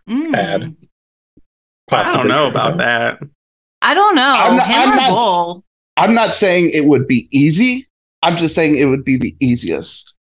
mm, 0.09 0.33
Bad. 0.33 0.77
I 1.93 2.13
don't 2.13 2.29
know 2.29 2.49
about 2.49 2.73
though. 2.79 2.85
that. 2.85 3.19
I 3.83 3.95
don't 3.95 4.15
know. 4.15 4.33
I'm 4.37 4.57
not- 4.57 4.67
Him 4.67 4.77
I'm 4.81 4.89
or 4.93 4.97
not- 4.97 5.11
Bull? 5.11 5.65
I'm 5.97 6.15
not 6.15 6.35
saying 6.35 6.71
it 6.75 6.85
would 6.87 7.07
be 7.07 7.29
easy. 7.31 7.87
I'm 8.23 8.37
just 8.37 8.55
saying 8.55 8.77
it 8.77 8.85
would 8.87 9.05
be 9.05 9.17
the 9.17 9.35
easiest. 9.41 10.15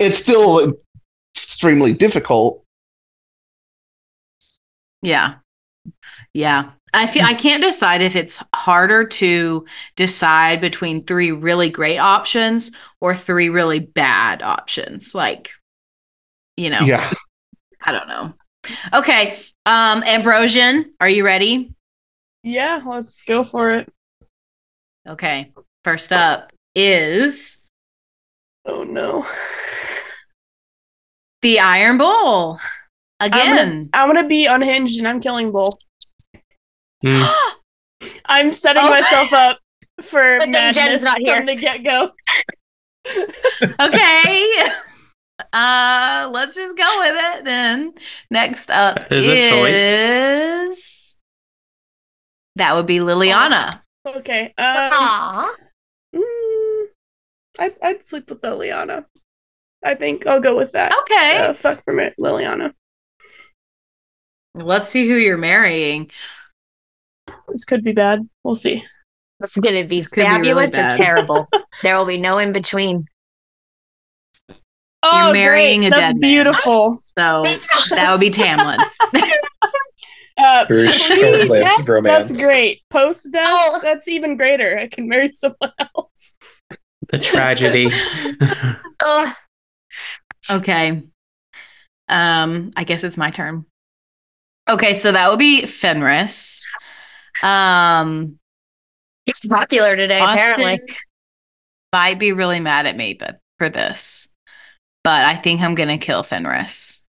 It's 0.00 0.18
still 0.18 0.72
extremely 1.42 1.92
difficult. 1.94 2.62
Yeah. 5.02 5.36
Yeah. 6.34 6.70
I 6.92 7.06
feel 7.06 7.24
I 7.24 7.34
can't 7.34 7.62
decide 7.62 8.02
if 8.02 8.16
it's 8.16 8.42
harder 8.54 9.04
to 9.04 9.64
decide 9.96 10.60
between 10.60 11.04
three 11.04 11.30
really 11.30 11.70
great 11.70 11.98
options 11.98 12.72
or 13.00 13.14
three 13.14 13.48
really 13.48 13.78
bad 13.78 14.42
options. 14.42 15.14
Like, 15.14 15.50
you 16.56 16.70
know, 16.70 16.80
Yeah. 16.80 17.08
I 17.82 17.92
don't 17.92 18.08
know. 18.08 18.34
Okay. 18.92 19.38
Um, 19.66 20.02
Ambrosian, 20.02 20.92
are 21.00 21.08
you 21.08 21.24
ready? 21.24 21.72
Yeah, 22.42 22.82
let's 22.84 23.22
go 23.22 23.44
for 23.44 23.70
it. 23.72 23.88
Okay. 25.08 25.52
First 25.84 26.12
up 26.12 26.52
is 26.74 27.56
Oh 28.66 28.84
no. 28.84 29.26
the 31.42 31.58
Iron 31.60 31.98
Bull. 31.98 32.58
I'm 33.20 33.32
Again. 33.32 33.56
gonna, 33.56 33.88
I'm 33.92 34.14
gonna 34.14 34.28
be 34.28 34.46
unhinged 34.46 34.98
and 34.98 35.06
I'm 35.08 35.20
killing 35.20 35.52
Bull. 35.52 35.78
Mm. 37.04 37.32
I'm 38.26 38.52
setting 38.52 38.82
Oh. 38.84 38.90
myself 38.90 39.32
up 39.32 39.58
for 40.02 40.38
But 40.38 40.52
then 40.52 40.72
Jen's 40.72 40.76
madness 40.76 41.02
not 41.04 41.18
here. 41.18 41.36
from 41.36 41.46
the 41.46 41.56
get 41.56 41.82
go. 41.84 42.12
okay. 43.80 44.54
Uh, 45.54 46.28
let's 46.34 46.54
just 46.54 46.76
go 46.76 46.96
with 47.00 47.14
it 47.16 47.44
then. 47.46 47.94
Next 48.30 48.70
up 48.70 48.96
That 49.08 49.10
is 49.12 49.26
a 49.26 49.48
choice. 49.50 49.80
is 49.80 51.16
that 52.56 52.74
would 52.76 52.84
be 52.86 52.98
Leliana. 52.98 53.80
Okay. 54.06 54.48
Um, 54.58 54.90
Aw. 54.92 55.54
mm, 56.14 56.82
I'd, 57.58 57.72
I'd 57.82 58.04
sleep 58.04 58.28
with 58.28 58.42
Leliana. 58.42 59.06
I 59.84 59.94
think 59.94 60.26
I'll 60.26 60.40
go 60.40 60.56
with 60.56 60.72
that. 60.72 60.92
Okay. 61.02 61.38
Uh, 61.38 61.52
fuck 61.54 61.82
for 61.84 61.92
me, 61.94 62.10
Leliana. 62.20 62.72
Let's 64.54 64.88
see 64.88 65.08
who 65.08 65.14
you're 65.16 65.38
marrying. 65.38 66.10
This 67.48 67.64
could 67.64 67.82
be 67.84 67.92
bad. 67.92 68.28
We'll 68.44 68.56
see. 68.56 68.82
This 69.38 69.56
is 69.56 69.60
gonna 69.62 69.84
be 69.84 70.02
Could 70.02 70.26
be 70.26 70.50
really 70.50 70.66
fabulous 70.66 70.76
or 70.76 70.96
terrible. 70.96 71.48
there 71.82 71.96
will 71.96 72.04
be 72.04 72.18
no 72.18 72.38
in 72.38 72.52
between. 72.52 73.06
Oh, 75.02 75.32
marrying 75.32 75.80
great. 75.80 75.86
a 75.86 75.90
That's 75.90 76.00
dead 76.12 76.20
man. 76.20 76.20
beautiful. 76.20 76.98
So 77.18 77.44
that 77.90 78.08
would 78.12 78.20
be 78.20 78.30
Tamlen. 78.30 78.78
Uh, 80.42 80.64
Very 80.68 80.88
short-lived 80.88 81.50
that- 81.52 81.84
romance. 81.86 82.30
That's 82.30 82.42
great. 82.42 82.80
Post 82.88 83.28
death, 83.30 83.46
Oh. 83.46 83.80
that's 83.82 84.08
even 84.08 84.38
greater. 84.38 84.78
I 84.78 84.88
can 84.88 85.06
marry 85.06 85.30
someone 85.32 85.70
else. 85.94 86.32
The 87.10 87.18
tragedy. 87.18 87.92
Ugh. 89.04 89.34
Okay. 90.50 91.02
Um, 92.08 92.72
I 92.76 92.84
guess 92.84 93.04
it's 93.04 93.16
my 93.16 93.30
turn. 93.30 93.64
Okay, 94.68 94.94
so 94.94 95.12
that 95.12 95.30
would 95.30 95.38
be 95.38 95.66
Fenris. 95.66 96.68
Um, 97.42 98.38
He's 99.26 99.46
popular 99.46 99.96
today, 99.96 100.20
Austin 100.20 100.52
apparently. 100.54 100.96
might 101.92 102.18
be 102.18 102.32
really 102.32 102.60
mad 102.60 102.86
at 102.86 102.96
me, 102.96 103.14
but 103.14 103.38
for 103.58 103.68
this, 103.68 104.28
but 105.04 105.24
I 105.24 105.36
think 105.36 105.60
I'm 105.60 105.74
gonna 105.74 105.98
kill 105.98 106.22
Fenris, 106.22 107.04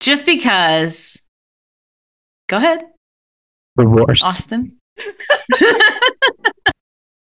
just 0.00 0.26
because. 0.26 1.22
Go 2.48 2.58
ahead, 2.58 2.84
the 3.76 3.88
worst. 3.88 4.24
Austin. 4.24 4.76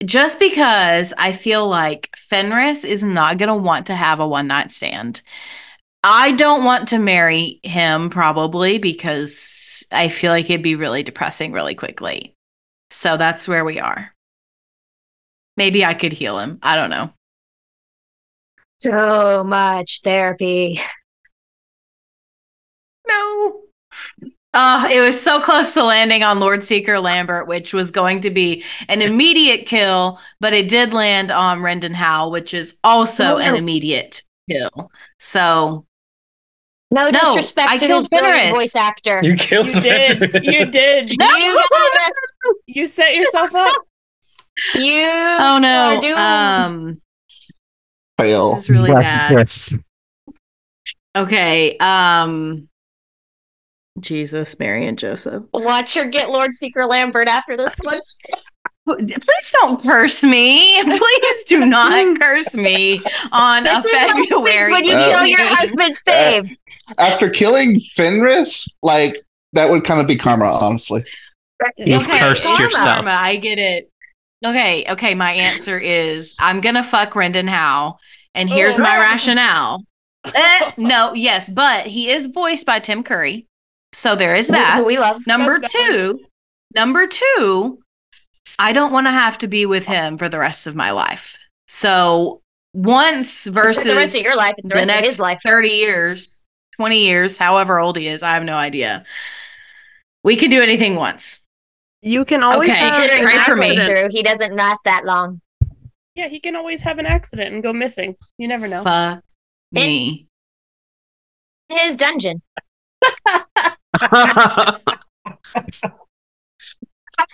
just 0.06 0.40
because 0.40 1.14
I 1.18 1.32
feel 1.32 1.68
like 1.68 2.10
Fenris 2.16 2.84
is 2.84 3.04
not 3.04 3.38
gonna 3.38 3.56
want 3.56 3.88
to 3.88 3.96
have 3.96 4.20
a 4.20 4.28
one 4.28 4.48
night 4.48 4.72
stand. 4.72 5.22
I 6.04 6.32
don't 6.34 6.64
want 6.64 6.90
to 6.90 7.00
marry 7.00 7.60
him 7.64 8.10
probably 8.10 8.78
because 8.78 9.86
I 9.92 10.08
feel 10.10 10.32
like 10.32 10.50
it'd 10.50 10.62
be 10.62 10.76
really 10.76 11.04
depressing 11.04 11.52
really 11.52 11.76
quickly. 11.76 12.36
So 12.92 13.18
that's 13.18 13.48
where 13.48 13.66
we 13.66 13.80
are. 13.80 14.14
Maybe 15.58 15.84
I 15.84 15.94
could 15.96 16.14
heal 16.14 16.40
him. 16.40 16.60
I 16.62 16.76
don't 16.76 16.92
know. 16.92 17.12
So 18.80 19.44
much 19.44 20.02
therapy. 20.04 20.80
No. 23.08 23.62
Oh, 24.60 24.88
it 24.92 25.00
was 25.02 25.22
so 25.22 25.40
close 25.40 25.76
to 25.76 25.84
landing 25.84 26.24
on 26.24 26.40
Lord 26.40 26.64
Seeker 26.64 27.00
Lambert, 27.00 27.48
which 27.48 27.74
was 27.74 27.92
going 27.92 28.22
to 28.22 28.32
be 28.32 28.64
an 28.90 29.04
immediate 29.04 29.68
kill, 29.68 30.20
but 30.40 30.52
it 30.52 30.68
did 30.68 30.94
land 30.94 31.30
on 31.30 31.60
Rendon 31.60 31.94
Howe, 31.94 32.30
which 32.30 32.56
is 32.56 32.78
also 32.84 33.36
Oh, 33.36 33.38
an 33.38 33.54
immediate 33.56 34.24
kill. 34.50 34.90
So 35.20 35.86
No, 36.90 37.10
No, 37.12 37.20
disrespect 37.36 37.70
I 37.70 37.78
to 37.78 37.86
killed 37.86 38.04
his 38.04 38.10
brilliant 38.10 38.56
voice 38.56 38.76
actor. 38.76 39.20
You 39.22 39.36
killed 39.36 39.68
You 39.68 39.80
did. 39.82 40.44
You 40.44 40.66
did. 40.66 41.20
No! 41.20 41.28
You 41.38 41.64
You 42.66 42.88
set 42.88 43.14
yourself 43.16 43.54
up. 43.54 43.76
You 44.74 45.06
Oh 45.40 45.60
no. 45.62 45.98
are 45.98 46.02
doomed. 46.02 46.18
Um 46.18 47.02
Fail. 48.20 48.56
this 48.56 48.64
is 48.64 48.70
really 48.72 48.90
Yes, 48.90 49.04
bad. 49.04 49.32
yes. 49.38 49.78
Okay. 51.16 51.78
Um 51.78 52.68
Jesus, 54.00 54.58
Mary 54.60 54.86
and 54.86 54.98
Joseph. 54.98 55.44
Watch 55.54 55.94
her 55.96 56.06
get 56.06 56.30
Lord 56.30 56.56
Seeker 56.58 56.86
Lambert 56.86 57.28
after 57.28 57.58
this 57.58 57.74
one. 57.84 57.96
Please 58.86 59.54
don't 59.62 59.82
curse 59.84 60.24
me. 60.24 60.82
Please 60.98 61.44
do 61.46 61.66
not 61.66 62.20
curse 62.22 62.56
me 62.56 63.02
on 63.32 63.64
This 63.64 63.74
a 63.76 63.80
is 63.80 63.84
what 63.86 63.96
happens 64.08 64.28
February. 64.28 64.72
when 64.72 64.84
you 64.86 64.94
Uh, 64.96 65.10
kill 65.10 65.26
your 65.26 65.40
evening. 65.42 65.56
husband's 65.58 66.04
fave. 66.04 66.58
After 66.98 67.30
killing 67.30 67.80
Fenris, 67.80 68.68
like 68.84 69.22
that 69.54 69.70
would 69.70 69.84
kind 69.84 70.00
of 70.00 70.08
be 70.08 70.16
karma, 70.16 70.46
honestly. 70.62 71.04
You've 71.78 72.08
cursed 72.08 72.46
karma. 72.48 72.64
yourself. 72.64 72.86
Karma, 72.86 73.12
I 73.12 73.36
get 73.38 73.60
it. 73.60 73.90
Okay, 74.46 74.86
okay. 74.90 75.16
My 75.16 75.34
answer 75.34 75.78
is 75.78 76.38
I'm 76.40 76.62
gonna 76.62 76.84
fuck 76.84 77.12
Rendon 77.14 77.50
Howe, 77.50 77.98
and 78.36 78.50
here's 78.50 78.80
Oh. 78.80 78.84
my 78.84 78.98
rationale. 79.00 79.84
Eh, 80.34 80.72
no, 80.78 81.14
yes, 81.14 81.50
but 81.50 81.88
he 81.88 82.10
is 82.12 82.28
voiced 82.28 82.66
by 82.66 82.80
Tim 82.80 83.04
Curry, 83.04 83.48
so 83.94 84.16
there 84.16 84.36
is 84.36 84.48
that. 84.50 84.78
Who 84.80 84.86
we 84.86 84.98
love. 84.98 85.26
Number 85.28 85.60
That's 85.60 85.74
valid. 85.74 85.92
two, 85.92 86.26
number 86.76 87.08
two, 87.08 87.80
I 88.60 88.74
don't 88.74 88.92
want 88.92 89.08
to 89.08 89.12
have 89.12 89.38
to 89.40 89.48
be 89.48 89.66
with 89.66 89.86
him 89.86 90.18
for 90.18 90.30
the 90.30 90.40
rest 90.40 90.68
of 90.68 90.76
my 90.76 90.92
life. 90.92 91.38
So 91.68 92.42
once 92.74 93.44
For 93.46 93.52
versus 93.52 93.84
the 93.86 93.96
rest 93.96 94.16
of 94.16 94.22
your 94.24 94.36
life, 94.36 94.54
it's 94.58 94.70
the 94.70 94.76
the 94.76 94.76
rest 94.76 94.84
of 94.84 94.88
next 95.02 95.14
his 95.14 95.20
life. 95.20 95.38
30 95.44 95.70
years, 95.70 96.44
20 96.78 97.00
years, 97.00 97.38
however 97.38 97.80
old 97.80 97.98
he 97.98 98.08
is, 98.08 98.24
I 98.24 98.34
have 98.34 98.44
no 98.44 98.56
idea. 98.56 99.04
We 100.24 100.36
can 100.36 100.50
do 100.50 100.62
anything 100.62 100.96
once. 100.96 101.44
You 102.02 102.26
can 102.26 102.44
always 102.44 102.70
Okay. 102.70 102.80
have 102.80 102.94
Considering 103.02 103.24
Pray 103.24 103.34
an 103.36 103.40
I 103.42 103.46
for 103.46 103.56
me. 103.56 103.66
accident. 103.70 103.90
through, 104.00 104.10
he 104.12 104.24
doesn't 104.24 104.56
last 104.56 104.80
that 104.86 105.06
long. 105.06 105.42
Yeah, 106.16 106.28
he 106.28 106.40
can 106.40 106.56
always 106.56 106.84
have 106.84 107.00
an 107.00 107.06
accident 107.06 107.54
and 107.54 107.62
go 107.64 107.74
missing. 107.74 108.16
You 108.38 108.48
never 108.48 108.68
know. 108.68 108.84
Fuck 108.84 109.22
me. 109.72 110.28
His 111.70 111.96
dungeon. 111.96 112.42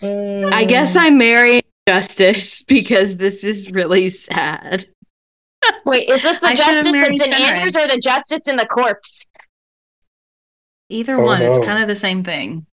I 0.03 0.65
guess 0.67 0.95
I'm 0.95 1.17
marrying 1.17 1.61
Justice 1.87 2.63
because 2.63 3.17
this 3.17 3.43
is 3.43 3.69
really 3.71 4.09
sad. 4.09 4.85
Wait, 5.85 6.09
is 6.09 6.21
this 6.21 6.39
the 6.39 6.47
I 6.47 6.55
justice 6.55 6.91
married 6.91 7.19
that's 7.19 7.27
in 7.27 7.31
Fenris. 7.33 7.51
Anders 7.51 7.75
or 7.75 7.87
the 7.87 7.99
justice 8.01 8.47
in 8.47 8.55
the 8.55 8.65
corpse? 8.65 9.25
Either 10.89 11.19
Oh, 11.19 11.25
one, 11.25 11.41
it's 11.41 11.59
kind 11.59 11.81
of 11.81 11.87
the 11.87 11.95
same 11.95 12.23
thing. 12.23 12.65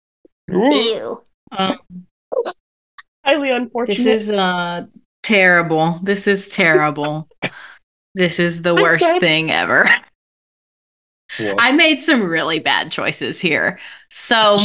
Ew. 0.48 1.22
Um, 1.53 1.77
Highly 3.24 3.51
unfortunate. 3.51 3.96
this 3.96 4.07
is 4.07 4.33
uh 4.33 4.87
terrible. 5.22 6.01
This 6.03 6.27
is 6.27 6.48
terrible. 6.51 7.29
this 8.14 8.38
is 8.38 8.62
the 8.62 8.74
worst 8.83 9.05
Okay. 9.05 9.18
thing 9.20 9.51
ever. 9.51 9.88
Whoa. 11.38 11.57
I 11.59 11.72
made 11.72 12.01
some 12.01 12.22
really 12.22 12.59
bad 12.59 12.90
choices 12.90 13.40
here. 13.40 13.79
So 14.11 14.59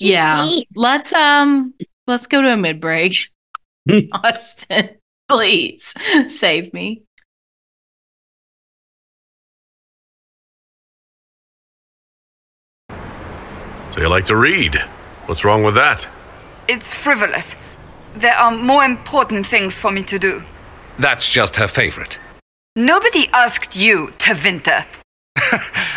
yeah, 0.00 0.48
let's 0.74 1.12
um 1.12 1.74
let's 2.06 2.26
go 2.26 2.42
to 2.42 2.52
a 2.52 2.56
mid 2.56 2.80
break. 2.80 3.16
Austin, 4.12 4.90
please 5.28 5.94
save 6.28 6.72
me. 6.74 7.02
So 13.92 14.02
you 14.02 14.08
like 14.08 14.26
to 14.26 14.36
read? 14.36 14.76
What's 15.26 15.44
wrong 15.44 15.62
with 15.64 15.74
that? 15.74 16.06
It's 16.68 16.94
frivolous. 16.94 17.56
There 18.14 18.34
are 18.34 18.50
more 18.50 18.84
important 18.84 19.46
things 19.46 19.78
for 19.78 19.90
me 19.90 20.02
to 20.04 20.18
do. 20.18 20.42
That's 20.98 21.28
just 21.28 21.56
her 21.56 21.68
favorite. 21.68 22.18
Nobody 22.78 23.28
asked 23.32 23.74
you, 23.74 24.12
Tevinter. 24.18 24.86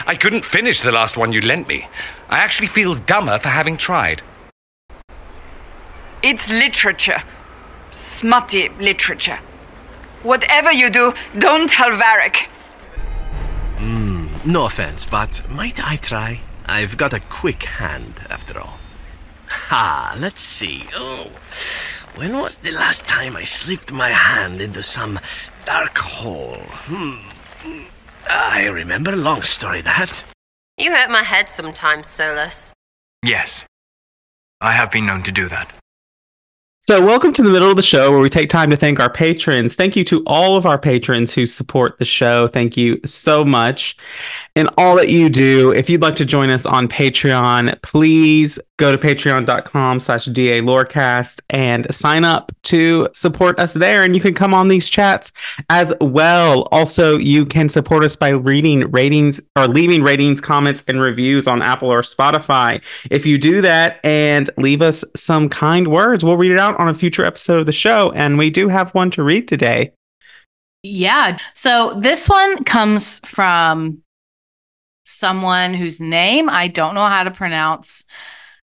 I 0.08 0.18
couldn't 0.20 0.44
finish 0.44 0.82
the 0.82 0.92
last 0.92 1.16
one 1.16 1.32
you 1.32 1.40
lent 1.40 1.68
me. 1.68 1.88
I 2.28 2.40
actually 2.40 2.70
feel 2.70 2.96
dumber 2.96 3.38
for 3.38 3.50
having 3.50 3.78
tried. 3.78 4.24
It's 6.24 6.50
literature. 6.50 7.22
Smutty 7.92 8.70
literature. 8.80 9.38
Whatever 10.24 10.72
you 10.72 10.90
do, 10.90 11.14
don't 11.38 11.70
tell 11.70 11.92
Varric. 11.92 12.48
Hmm, 13.78 14.26
no 14.44 14.66
offense, 14.66 15.06
but 15.06 15.48
might 15.52 15.80
I 15.88 15.98
try? 15.98 16.40
I've 16.66 16.98
got 16.98 17.14
a 17.14 17.20
quick 17.20 17.62
hand, 17.62 18.16
after 18.28 18.60
all. 18.60 18.80
Ha, 19.50 20.16
let's 20.18 20.42
see. 20.42 20.86
Oh, 20.96 21.28
when 22.16 22.38
was 22.38 22.58
the 22.58 22.72
last 22.72 23.06
time 23.06 23.36
I 23.36 23.44
slipped 23.44 23.92
my 23.92 24.10
hand 24.10 24.62
into 24.62 24.82
some 24.82 25.20
dark 25.66 25.98
hole? 25.98 26.58
Hmm. 26.86 27.18
I 28.30 28.68
remember. 28.68 29.12
A 29.12 29.16
long 29.16 29.42
story, 29.42 29.82
that. 29.82 30.24
You 30.78 30.92
hurt 30.92 31.10
my 31.10 31.24
head 31.24 31.50
sometimes, 31.50 32.08
Solas. 32.08 32.72
Yes. 33.26 33.64
I 34.62 34.74
have 34.74 34.92
been 34.92 35.06
known 35.06 35.24
to 35.24 35.32
do 35.32 35.48
that. 35.50 35.72
So, 36.84 37.04
welcome 37.04 37.32
to 37.34 37.44
the 37.44 37.50
middle 37.50 37.70
of 37.70 37.76
the 37.76 37.84
show 37.84 38.12
where 38.12 38.20
we 38.20 38.30
take 38.30 38.50
time 38.50 38.72
to 38.72 38.76
thank 38.76 39.00
our 39.00 39.10
patrons. 39.10 39.76
Thank 39.76 39.96
you 39.96 40.04
to 40.06 40.24
all 40.26 40.56
of 40.56 40.66
our 40.66 40.80
patrons 40.80 41.32
who 41.32 41.46
support 41.46 42.00
the 42.00 42.06
show. 42.06 42.48
Thank 42.48 42.76
you 42.76 43.00
so 43.06 43.46
much. 43.46 43.96
In 44.56 44.68
all 44.78 44.96
that 44.96 45.10
you 45.10 45.30
do. 45.30 45.72
If 45.72 45.90
you'd 45.90 46.02
like 46.02 46.16
to 46.18 46.26
join 46.26 46.50
us 46.50 46.66
on 46.66 46.88
Patreon, 46.88 47.82
please 47.82 48.60
go 48.78 48.92
to 48.92 48.98
patreon.com 48.98 50.00
slash 50.00 50.26
DA 50.26 50.62
Lorecast 50.62 51.40
and 51.50 51.94
sign 51.94 52.26
up 52.26 52.52
to 52.64 53.08
support 53.14 53.60
us 53.60 53.74
there. 53.74 54.04
And 54.04 54.16
you 54.16 54.22
can 54.22 54.34
come 54.34 54.54
on 54.54 54.68
these 54.68 54.90
chats 54.90 55.32
as 55.70 55.94
well. 56.02 56.64
Also, 56.72 57.18
you 57.18 57.46
can 57.46 57.70
support 57.70 58.04
us 58.04 58.16
by 58.16 58.30
reading 58.30 58.92
ratings 58.92 59.40
or 59.56 59.68
leaving 59.68 60.04
ratings, 60.04 60.42
comments, 60.42 60.84
and 60.88 61.00
reviews 61.00 61.48
on 61.48 61.62
Apple 61.62 61.90
or 61.90 62.02
Spotify. 62.02 62.82
If 63.10 63.26
you 63.26 63.38
do 63.38 63.62
that 63.62 64.00
and 64.04 64.50
leave 64.58 64.82
us 64.82 65.06
some 65.16 65.48
kind 65.48 65.88
words, 65.88 66.26
we'll 66.26 66.38
read 66.38 66.52
it 66.52 66.60
out 66.60 66.78
on 66.78 66.90
a 66.90 66.94
future 66.94 67.24
episode 67.24 67.60
of 67.60 67.66
the 67.66 67.72
show. 67.72 68.12
And 68.12 68.38
we 68.38 68.50
do 68.50 68.68
have 68.68 68.94
one 68.94 69.12
to 69.12 69.24
read 69.24 69.48
today. 69.48 69.94
Yeah. 70.84 71.38
So 71.54 71.94
this 72.00 72.28
one 72.28 72.64
comes 72.64 73.20
from 73.20 74.02
someone 75.12 75.74
whose 75.74 76.00
name 76.00 76.50
I 76.50 76.68
don't 76.68 76.96
know 76.96 77.06
how 77.06 77.24
to 77.24 77.32
pronounce. 77.32 78.04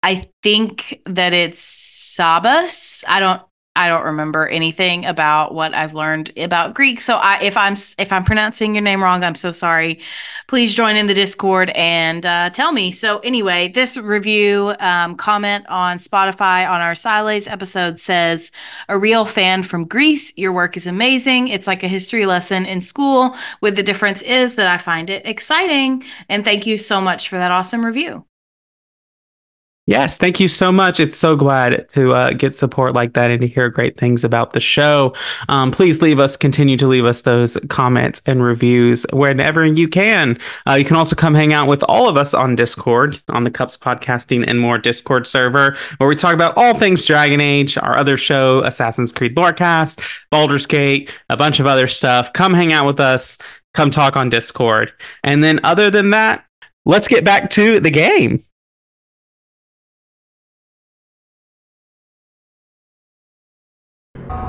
I 0.03 0.29
think 0.43 1.01
that 1.05 1.33
it's 1.33 2.15
Sabas. 2.17 3.03
I 3.07 3.19
don't 3.19 3.41
I 3.75 3.89
don't 3.89 4.05
remember 4.05 4.47
anything 4.47 5.05
about 5.05 5.53
what 5.53 5.73
I've 5.73 5.93
learned 5.93 6.31
about 6.37 6.73
Greek. 6.73 7.01
So 7.01 7.17
I, 7.17 7.41
if 7.41 7.57
I'm 7.57 7.73
if 7.97 8.11
I'm 8.11 8.23
pronouncing 8.23 8.75
your 8.75 8.83
name 8.83 9.03
wrong, 9.03 9.23
I'm 9.23 9.35
so 9.35 9.51
sorry. 9.51 9.99
Please 10.47 10.73
join 10.73 10.95
in 10.95 11.07
the 11.07 11.13
Discord 11.13 11.71
and 11.71 12.25
uh, 12.25 12.49
tell 12.51 12.71
me. 12.71 12.91
So 12.91 13.19
anyway, 13.19 13.67
this 13.67 13.97
review 13.97 14.75
um, 14.79 15.15
comment 15.15 15.65
on 15.67 15.97
Spotify 15.97 16.69
on 16.69 16.79
our 16.81 16.93
Siles 16.93 17.51
episode 17.51 17.99
says, 17.99 18.51
"A 18.87 18.97
real 18.97 19.25
fan 19.25 19.63
from 19.63 19.85
Greece. 19.85 20.31
Your 20.37 20.53
work 20.53 20.77
is 20.77 20.87
amazing. 20.87 21.49
It's 21.49 21.67
like 21.67 21.83
a 21.83 21.89
history 21.89 22.25
lesson 22.25 22.65
in 22.65 22.79
school. 22.79 23.35
With 23.61 23.75
the 23.75 23.83
difference 23.83 24.21
is 24.21 24.55
that 24.55 24.67
I 24.67 24.77
find 24.77 25.09
it 25.09 25.25
exciting. 25.25 26.03
And 26.29 26.45
thank 26.45 26.65
you 26.65 26.77
so 26.77 27.01
much 27.01 27.29
for 27.29 27.37
that 27.37 27.51
awesome 27.51 27.85
review." 27.85 28.25
Yes, 29.87 30.17
thank 30.17 30.39
you 30.39 30.47
so 30.47 30.71
much. 30.71 30.99
It's 30.99 31.15
so 31.15 31.35
glad 31.35 31.87
to 31.89 32.13
uh, 32.15 32.33
get 32.33 32.55
support 32.55 32.95
like 32.95 33.13
that 33.13 33.29
and 33.29 33.39
to 33.41 33.47
hear 33.47 33.69
great 33.69 33.99
things 33.99 34.23
about 34.23 34.53
the 34.53 34.59
show. 34.59 35.13
Um, 35.47 35.69
please 35.69 36.01
leave 36.01 36.19
us, 36.19 36.35
continue 36.35 36.75
to 36.77 36.87
leave 36.87 37.05
us 37.05 37.21
those 37.21 37.55
comments 37.69 38.19
and 38.25 38.41
reviews 38.41 39.05
whenever 39.13 39.63
you 39.63 39.87
can. 39.87 40.39
Uh, 40.67 40.73
you 40.73 40.85
can 40.85 40.95
also 40.95 41.15
come 41.15 41.35
hang 41.35 41.53
out 41.53 41.67
with 41.67 41.83
all 41.83 42.09
of 42.09 42.17
us 42.17 42.33
on 42.33 42.55
Discord, 42.55 43.21
on 43.29 43.43
the 43.43 43.51
Cups 43.51 43.77
Podcasting 43.77 44.43
and 44.47 44.59
More 44.59 44.79
Discord 44.79 45.27
server, 45.27 45.77
where 45.97 46.09
we 46.09 46.15
talk 46.15 46.33
about 46.33 46.57
all 46.57 46.73
things 46.73 47.05
Dragon 47.05 47.39
Age, 47.39 47.77
our 47.77 47.95
other 47.95 48.17
show, 48.17 48.63
Assassin's 48.63 49.13
Creed 49.13 49.35
Lorecast, 49.35 50.01
Baldur's 50.31 50.65
Gate, 50.65 51.11
a 51.29 51.37
bunch 51.37 51.59
of 51.59 51.67
other 51.67 51.85
stuff. 51.85 52.33
Come 52.33 52.55
hang 52.55 52.73
out 52.73 52.87
with 52.87 52.99
us. 52.99 53.37
Come 53.75 53.91
talk 53.91 54.17
on 54.17 54.31
Discord. 54.31 54.93
And 55.23 55.43
then, 55.43 55.59
other 55.63 55.91
than 55.91 56.09
that, 56.09 56.43
let's 56.85 57.07
get 57.07 57.23
back 57.23 57.51
to 57.51 57.79
the 57.79 57.91
game. 57.91 58.43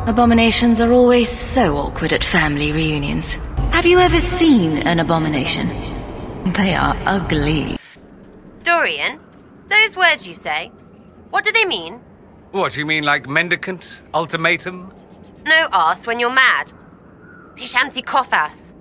Abominations 0.06 0.80
are 0.80 0.92
always 0.92 1.28
so 1.28 1.76
awkward 1.76 2.12
at 2.12 2.22
family 2.22 2.70
reunions. 2.70 3.32
Have 3.72 3.84
you 3.86 3.98
ever 3.98 4.20
seen 4.20 4.78
an 4.78 5.00
abomination? 5.00 5.68
They 6.52 6.76
are 6.76 6.96
ugly. 7.06 7.76
Dorian, 8.62 9.18
those 9.66 9.96
words 9.96 10.28
you 10.28 10.34
say, 10.34 10.70
what 11.30 11.42
do 11.42 11.50
they 11.50 11.64
mean? 11.64 11.94
What, 12.52 12.76
you 12.76 12.86
mean 12.86 13.02
like 13.02 13.28
mendicant? 13.28 14.00
Ultimatum? 14.14 14.94
No 15.44 15.66
arse 15.72 16.06
when 16.06 16.20
you're 16.20 16.30
mad. 16.30 16.72
Vishante 17.56 18.00
kaffas. 18.04 18.76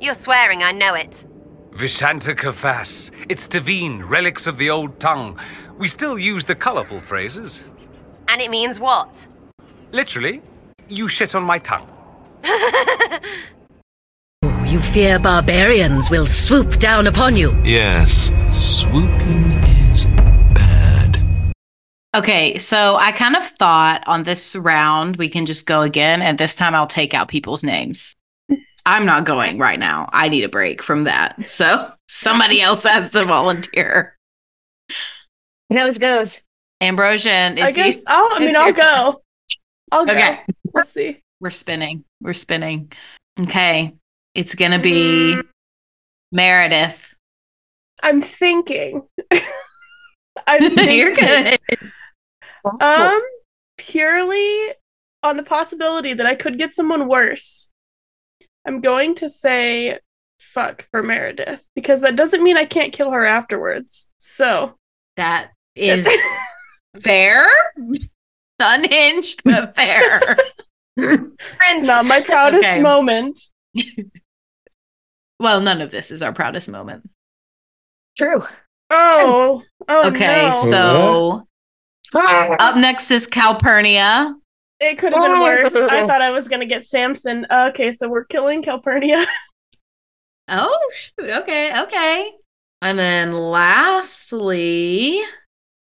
You're 0.00 0.14
swearing, 0.14 0.62
I 0.62 0.72
know 0.72 0.94
it. 0.94 1.26
Vishante 1.72 2.34
kaffas. 2.34 3.10
It's 3.28 3.46
Tevene, 3.46 4.08
relics 4.08 4.46
of 4.46 4.56
the 4.56 4.70
old 4.70 4.98
tongue. 4.98 5.38
We 5.76 5.86
still 5.86 6.18
use 6.18 6.46
the 6.46 6.54
colourful 6.54 7.00
phrases. 7.00 7.62
And 8.28 8.40
it 8.40 8.50
means 8.50 8.80
what? 8.80 9.26
Literally, 9.90 10.40
you 10.88 11.08
shit 11.08 11.34
on 11.34 11.42
my 11.44 11.58
tongue. 11.58 11.88
Oh, 14.44 14.64
you 14.64 14.80
fear 14.80 15.18
barbarians 15.18 16.10
will 16.10 16.26
swoop 16.26 16.78
down 16.78 17.06
upon 17.06 17.36
you. 17.36 17.54
Yes, 17.64 18.32
swooping 18.50 19.52
is 19.92 20.04
bad. 20.54 21.20
Okay, 22.16 22.58
so 22.58 22.96
I 22.96 23.12
kind 23.12 23.36
of 23.36 23.44
thought 23.46 24.02
on 24.06 24.24
this 24.24 24.56
round 24.56 25.16
we 25.16 25.28
can 25.28 25.46
just 25.46 25.66
go 25.66 25.82
again, 25.82 26.22
and 26.22 26.38
this 26.38 26.56
time 26.56 26.74
I'll 26.74 26.86
take 26.88 27.14
out 27.14 27.28
people's 27.28 27.62
names. 27.62 28.14
I'm 28.84 29.06
not 29.06 29.24
going 29.24 29.58
right 29.58 29.78
now. 29.78 30.08
I 30.12 30.28
need 30.28 30.42
a 30.42 30.48
break 30.48 30.82
from 30.82 31.04
that. 31.04 31.46
So 31.46 31.92
somebody 32.08 32.60
else 32.60 32.82
has 32.82 33.10
to 33.10 33.24
volunteer. 33.24 34.16
Nose 35.70 35.98
goes. 35.98 36.42
Ambrosian. 36.80 37.60
I 37.60 37.70
guess 37.70 37.98
you- 37.98 38.04
I'll. 38.08 38.28
I 38.34 38.38
mean, 38.40 38.56
I'll 38.56 38.66
your 38.66 38.74
turn. 38.74 38.84
go. 38.84 39.22
I'll 39.92 40.06
go. 40.06 40.36
Okay. 40.72 40.78
We'll 40.78 40.84
see. 40.84 41.22
We're 41.40 41.50
spinning. 41.50 42.04
We're 42.20 42.34
spinning. 42.34 42.92
Okay. 43.40 43.94
It's 44.34 44.54
going 44.54 44.72
to 44.72 44.78
be 44.78 45.40
Meredith. 46.30 47.14
I'm 48.02 48.22
thinking. 48.22 49.02
I'm 50.46 50.60
thinking. 50.74 50.96
You're 50.96 51.14
good. 51.14 51.58
Um, 52.80 53.20
purely 53.76 54.72
on 55.22 55.36
the 55.36 55.42
possibility 55.42 56.14
that 56.14 56.26
I 56.26 56.34
could 56.34 56.58
get 56.58 56.72
someone 56.72 57.08
worse. 57.08 57.68
I'm 58.66 58.80
going 58.80 59.14
to 59.16 59.28
say 59.28 59.98
fuck 60.38 60.86
for 60.90 61.02
Meredith 61.02 61.66
because 61.74 62.00
that 62.02 62.16
doesn't 62.16 62.42
mean 62.42 62.56
I 62.56 62.64
can't 62.64 62.92
kill 62.92 63.10
her 63.10 63.24
afterwards. 63.24 64.12
So 64.18 64.74
that 65.16 65.50
is 65.74 66.08
fair. 67.02 67.46
Unhinged, 68.58 69.42
but 69.44 69.74
fair. 69.74 70.36
It's 70.96 71.82
not 71.82 72.04
my 72.04 72.20
proudest 72.20 72.64
Okay. 72.64 72.80
moment. 72.80 73.38
well, 75.40 75.60
none 75.60 75.80
of 75.80 75.90
this 75.90 76.10
is 76.10 76.22
our 76.22 76.32
proudest 76.32 76.68
moment. 76.68 77.08
True. 78.18 78.42
Oh, 78.90 79.62
oh 79.88 80.08
okay, 80.08 80.50
no. 80.50 80.62
so 80.70 81.48
ah. 82.14 82.56
up 82.58 82.76
next 82.76 83.10
is 83.10 83.26
Calpurnia. 83.26 84.34
It 84.80 84.98
could 84.98 85.14
have 85.14 85.22
been 85.22 85.32
ah. 85.32 85.42
worse. 85.42 85.74
I 85.74 86.06
thought 86.06 86.20
I 86.20 86.30
was 86.30 86.46
gonna 86.48 86.66
get 86.66 86.84
Samson. 86.84 87.46
Okay, 87.50 87.92
so 87.92 88.08
we're 88.08 88.24
killing 88.24 88.62
Calpurnia. 88.62 89.24
Oh, 90.48 90.90
shoot. 90.92 91.30
Okay, 91.30 91.80
okay. 91.82 92.30
And 92.82 92.98
then 92.98 93.32
lastly, 93.32 95.22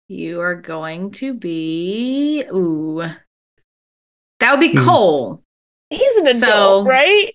you 0.08 0.40
are 0.42 0.56
going 0.56 1.12
to 1.12 1.34
be 1.34 2.44
ooh. 2.54 3.04
That 4.44 4.52
would 4.52 4.60
be 4.60 4.74
Hmm. 4.78 4.86
Cole. 4.86 5.44
He's 5.90 6.16
an 6.18 6.28
adult, 6.28 6.42
So- 6.42 6.86
right? 6.86 7.32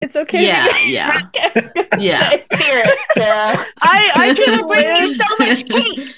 It's 0.00 0.14
okay. 0.14 0.46
Yeah, 0.46 0.72
be- 0.72 0.92
yeah. 0.92 1.20
I 1.36 1.96
Yeah. 1.98 2.30
say. 2.30 2.46
Spirits. 2.52 3.16
Uh, 3.16 3.64
I 3.82 4.12
I 4.14 4.28
He 4.28 4.34
could 4.44 4.60
will 4.60 4.68
bring 4.68 4.84
you 4.84 5.08
live. 5.08 5.10
so 5.16 5.36
much 5.40 5.68
cake. 5.68 6.14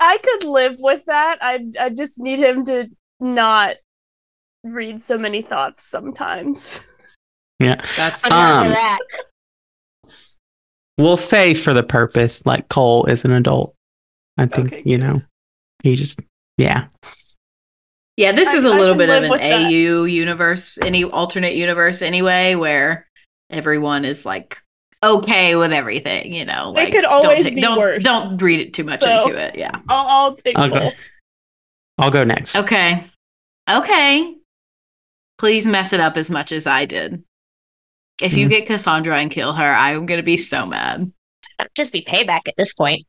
I 0.00 0.18
could 0.22 0.44
live 0.44 0.76
with 0.78 1.04
that. 1.06 1.38
I 1.40 1.66
I 1.80 1.88
just 1.90 2.20
need 2.20 2.38
him 2.38 2.64
to 2.66 2.86
not 3.18 3.76
read 4.62 5.02
so 5.02 5.18
many 5.18 5.42
thoughts 5.42 5.82
sometimes. 5.84 6.88
Yeah. 7.58 7.84
That's 7.96 8.24
Um, 8.24 8.30
that. 8.70 8.98
We'll 10.98 11.16
say 11.16 11.54
for 11.54 11.74
the 11.74 11.82
purpose, 11.82 12.46
like 12.46 12.68
Cole 12.68 13.06
is 13.06 13.24
an 13.24 13.32
adult. 13.32 13.74
I 14.38 14.46
think, 14.46 14.72
Okay, 14.72 14.82
you 14.84 14.98
know, 14.98 15.22
he 15.82 15.96
just, 15.96 16.20
yeah. 16.56 16.86
Yeah, 18.16 18.32
this 18.32 18.48
I- 18.50 18.56
is 18.56 18.64
a 18.64 18.68
I 18.68 18.78
little 18.78 18.94
bit 18.94 19.10
of 19.10 19.24
an 19.24 19.30
with 19.30 19.40
that. 19.40 19.66
AU 19.66 20.04
universe, 20.04 20.78
any 20.78 21.04
alternate 21.04 21.54
universe 21.54 22.00
anyway, 22.02 22.54
where 22.54 23.08
everyone 23.50 24.04
is 24.04 24.24
like 24.24 24.62
okay 25.02 25.54
with 25.56 25.72
everything, 25.72 26.32
you 26.32 26.44
know. 26.44 26.70
It 26.70 26.74
Like, 26.74 26.92
could 26.92 27.02
don't 27.02 27.12
always 27.12 27.44
take- 27.44 27.56
be 27.56 27.60
don't, 27.60 27.78
worse. 27.78 28.02
Don't 28.04 28.38
read 28.40 28.60
it 28.60 28.72
too 28.72 28.84
much 28.84 29.02
So- 29.02 29.10
into 29.28 29.36
it. 29.38 29.56
Yeah. 29.56 29.72
I'll, 29.88 30.06
I'll 30.26 30.34
take 30.34 30.56
I'll 30.56 30.68
go. 30.70 30.90
I'll 31.98 32.10
go 32.10 32.24
next. 32.24 32.56
Okay. 32.56 33.02
Okay. 33.68 34.34
Please 35.38 35.66
mess 35.66 35.92
it 35.92 36.00
up 36.00 36.16
as 36.16 36.30
much 36.30 36.52
as 36.52 36.66
I 36.66 36.84
did. 36.84 37.22
If 38.22 38.34
you 38.34 38.46
Mhm. 38.46 38.50
get 38.50 38.66
Cassandra 38.66 39.18
and 39.18 39.30
kill 39.30 39.52
her, 39.52 39.64
I'm 39.74 40.06
gonna 40.06 40.22
be 40.22 40.36
so 40.36 40.64
mad. 40.66 41.10
Just 41.74 41.92
be 41.92 42.02
payback 42.02 42.46
at 42.48 42.54
this 42.56 42.72
point. 42.72 43.06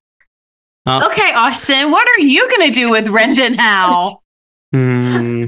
Oh, 0.88 1.08
Okay, 1.12 1.32
Austin, 1.34 1.92
what 1.92 2.08
are 2.08 2.22
you 2.22 2.50
gonna 2.50 2.72
do 2.72 2.90
with 2.92 3.06
Rendon 3.06 3.56
Howe? 3.58 4.22
Hmm. 4.76 5.46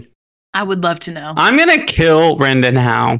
I 0.53 0.63
would 0.63 0.83
love 0.83 0.99
to 1.01 1.11
know. 1.11 1.33
I'm 1.35 1.57
going 1.57 1.79
to 1.79 1.85
kill 1.85 2.37
Rendon 2.37 2.77
Howe 2.77 3.19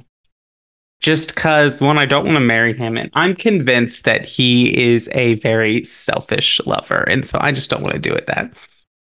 just 1.01 1.35
because, 1.35 1.81
one, 1.81 1.97
I 1.97 2.05
don't 2.05 2.25
want 2.25 2.35
to 2.37 2.43
marry 2.43 2.75
him. 2.75 2.97
And 2.97 3.11
I'm 3.13 3.35
convinced 3.35 4.05
that 4.05 4.25
he 4.25 4.75
is 4.93 5.09
a 5.13 5.35
very 5.35 5.83
selfish 5.83 6.59
lover. 6.65 7.01
And 7.09 7.27
so 7.27 7.37
I 7.41 7.51
just 7.51 7.69
don't 7.69 7.83
want 7.83 7.93
to 7.93 7.99
do 7.99 8.13
it 8.13 8.25
that. 8.27 8.53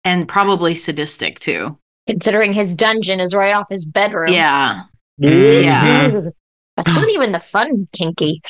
And 0.05 0.27
probably 0.27 0.75
sadistic 0.75 1.39
too. 1.39 1.79
Considering 2.07 2.53
his 2.53 2.75
dungeon 2.75 3.21
is 3.21 3.35
right 3.35 3.55
off 3.55 3.69
his 3.69 3.87
bedroom. 3.87 4.33
Yeah. 4.33 4.83
Mhm. 5.21 5.65
Yeah. 5.65 6.21
That's 6.77 6.97
not 6.97 7.09
even 7.11 7.33
the 7.33 7.41
fun 7.41 7.87
kinky. 7.93 8.43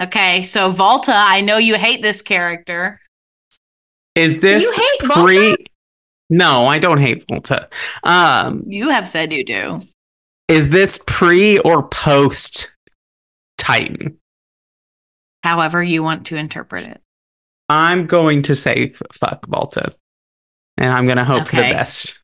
Okay, 0.00 0.44
so 0.44 0.70
Valta, 0.70 1.12
I 1.12 1.40
know 1.40 1.56
you 1.56 1.74
hate 1.74 2.02
this 2.02 2.22
character. 2.22 3.00
Is 4.14 4.40
this 4.40 4.62
You 4.62 4.72
hate 4.72 5.10
pre? 5.10 5.56
No, 6.30 6.66
I 6.66 6.78
don't 6.78 7.00
hate 7.00 7.24
Valta. 7.28 7.68
Um, 8.04 8.62
You 8.66 8.90
have 8.90 9.08
said 9.08 9.32
you 9.32 9.44
do. 9.44 9.80
is 10.48 10.70
this 10.70 10.98
pre 11.06 11.58
or 11.60 11.88
post 11.88 12.70
Titan? 13.56 14.18
However, 15.42 15.82
you 15.82 16.02
want 16.02 16.26
to 16.26 16.36
interpret 16.36 16.84
it. 16.84 17.00
I'm 17.68 18.06
going 18.06 18.42
to 18.42 18.54
say 18.54 18.92
fuck 19.12 19.46
Valta, 19.46 19.94
and 20.76 20.92
I'm 20.92 21.06
going 21.06 21.18
to 21.18 21.24
hope 21.24 21.48
for 21.48 21.56
the 21.56 21.62
best. 21.62 22.14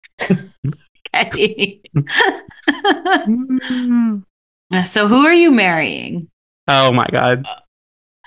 Okay. 1.14 1.80
so, 4.84 5.08
who 5.08 5.26
are 5.26 5.34
you 5.34 5.50
marrying? 5.50 6.28
Oh 6.68 6.92
my 6.92 7.06
god! 7.12 7.46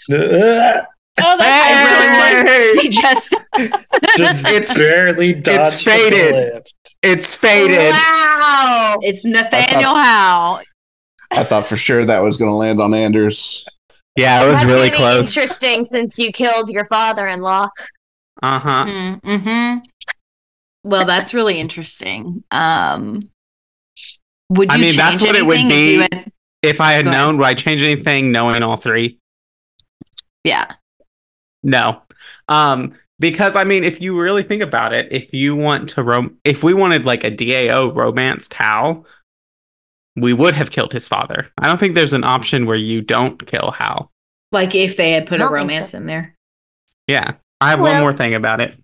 Oh, 1.19 1.37
I 1.39 1.83
really 1.83 2.73
want. 2.75 2.81
He 2.81 2.89
just. 2.89 3.35
Just 4.17 4.47
It's- 4.47 4.77
barely 4.77 5.33
dodged 5.33 5.73
it's 5.73 5.83
faded. 5.83 6.67
It's 7.03 7.33
faded. 7.33 7.91
Wow. 7.91 8.97
It's 9.01 9.25
Nathaniel 9.25 9.95
Howe. 9.95 10.61
I 11.31 11.43
thought 11.43 11.65
for 11.65 11.75
sure 11.77 12.05
that 12.05 12.19
was 12.19 12.37
going 12.37 12.49
to 12.51 12.55
land 12.55 12.79
on 12.81 12.93
Anders. 12.93 13.65
Yeah, 14.15 14.43
it 14.43 14.47
was 14.49 14.59
That's 14.61 14.71
really 14.71 14.89
close. 14.91 15.35
Interesting, 15.35 15.85
since 15.85 16.17
you 16.17 16.31
killed 16.31 16.69
your 16.69 16.85
father-in-law. 16.85 17.69
Uh 18.41 18.59
huh. 18.59 18.85
Mm-hmm. 18.85 19.79
Well, 20.83 21.05
that's 21.05 21.33
really 21.33 21.59
interesting. 21.59 22.43
Um, 22.51 23.29
would 24.49 24.69
you 24.71 24.75
I 24.75 24.77
mean, 24.77 24.85
change 24.91 24.95
that's 24.97 25.25
what 25.25 25.35
it 25.35 25.45
would 25.45 25.57
anything 25.57 26.01
if 26.01 26.09
be 26.11 26.15
had- 26.17 26.31
if 26.63 26.81
I 26.81 26.93
had 26.93 27.05
Go 27.05 27.11
ahead. 27.11 27.19
known. 27.21 27.37
Would 27.37 27.45
I 27.47 27.53
change 27.53 27.83
anything 27.83 28.31
knowing 28.31 28.63
all 28.63 28.77
three? 28.77 29.19
Yeah. 30.43 30.73
No. 31.67 32.01
Um, 32.47 32.95
because 33.19 33.55
I 33.55 33.63
mean, 33.63 33.83
if 33.83 34.01
you 34.01 34.19
really 34.19 34.41
think 34.41 34.63
about 34.63 34.93
it, 34.93 35.07
if 35.11 35.31
you 35.33 35.55
want 35.55 35.89
to 35.89 36.03
rom 36.03 36.37
if 36.43 36.63
we 36.63 36.73
wanted 36.73 37.05
like 37.05 37.23
a 37.23 37.31
DAO 37.31 37.93
romance 37.95 38.51
Howe, 38.51 39.05
we 40.15 40.33
would 40.33 40.55
have 40.55 40.71
killed 40.71 40.93
his 40.93 41.07
father. 41.07 41.47
I 41.57 41.67
don't 41.67 41.77
think 41.77 41.93
there's 41.93 42.13
an 42.13 42.23
option 42.23 42.65
where 42.65 42.77
you 42.77 43.01
don't 43.01 43.45
kill 43.45 43.71
Howe. 43.71 44.09
Like 44.51 44.73
if 44.73 44.97
they 44.97 45.11
had 45.11 45.27
put 45.27 45.41
I 45.41 45.45
a 45.45 45.49
don't 45.49 45.49
think 45.49 45.69
romance 45.69 45.91
so. 45.91 45.97
in 45.97 46.05
there. 46.05 46.35
Yeah. 47.07 47.33
I 47.59 47.71
have 47.71 47.79
one 47.79 47.99
more 47.99 48.13
thing 48.13 48.33
about 48.33 48.61
it. 48.61 48.79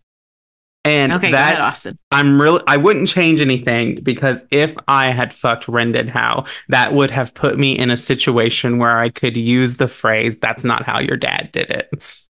And 0.85 1.13
Okay, 1.13 1.31
go 1.31 1.37
ahead, 1.37 1.57
that's 1.59 1.67
Austin. 1.67 1.97
I'm 2.11 2.41
really 2.41 2.61
I 2.67 2.75
wouldn't 2.75 3.07
change 3.07 3.39
anything 3.39 4.01
because 4.03 4.43
if 4.51 4.75
I 4.89 5.11
had 5.11 5.33
fucked 5.33 5.67
Rendon 5.67 6.09
Howe, 6.09 6.43
that 6.67 6.93
would 6.93 7.11
have 7.11 7.33
put 7.33 7.57
me 7.57 7.77
in 7.77 7.89
a 7.89 7.95
situation 7.95 8.79
where 8.79 8.99
I 8.99 9.07
could 9.09 9.37
use 9.37 9.77
the 9.77 9.87
phrase 9.87 10.37
that's 10.37 10.65
not 10.65 10.83
how 10.83 10.99
your 10.99 11.15
dad 11.15 11.51
did 11.53 11.69
it. 11.69 12.22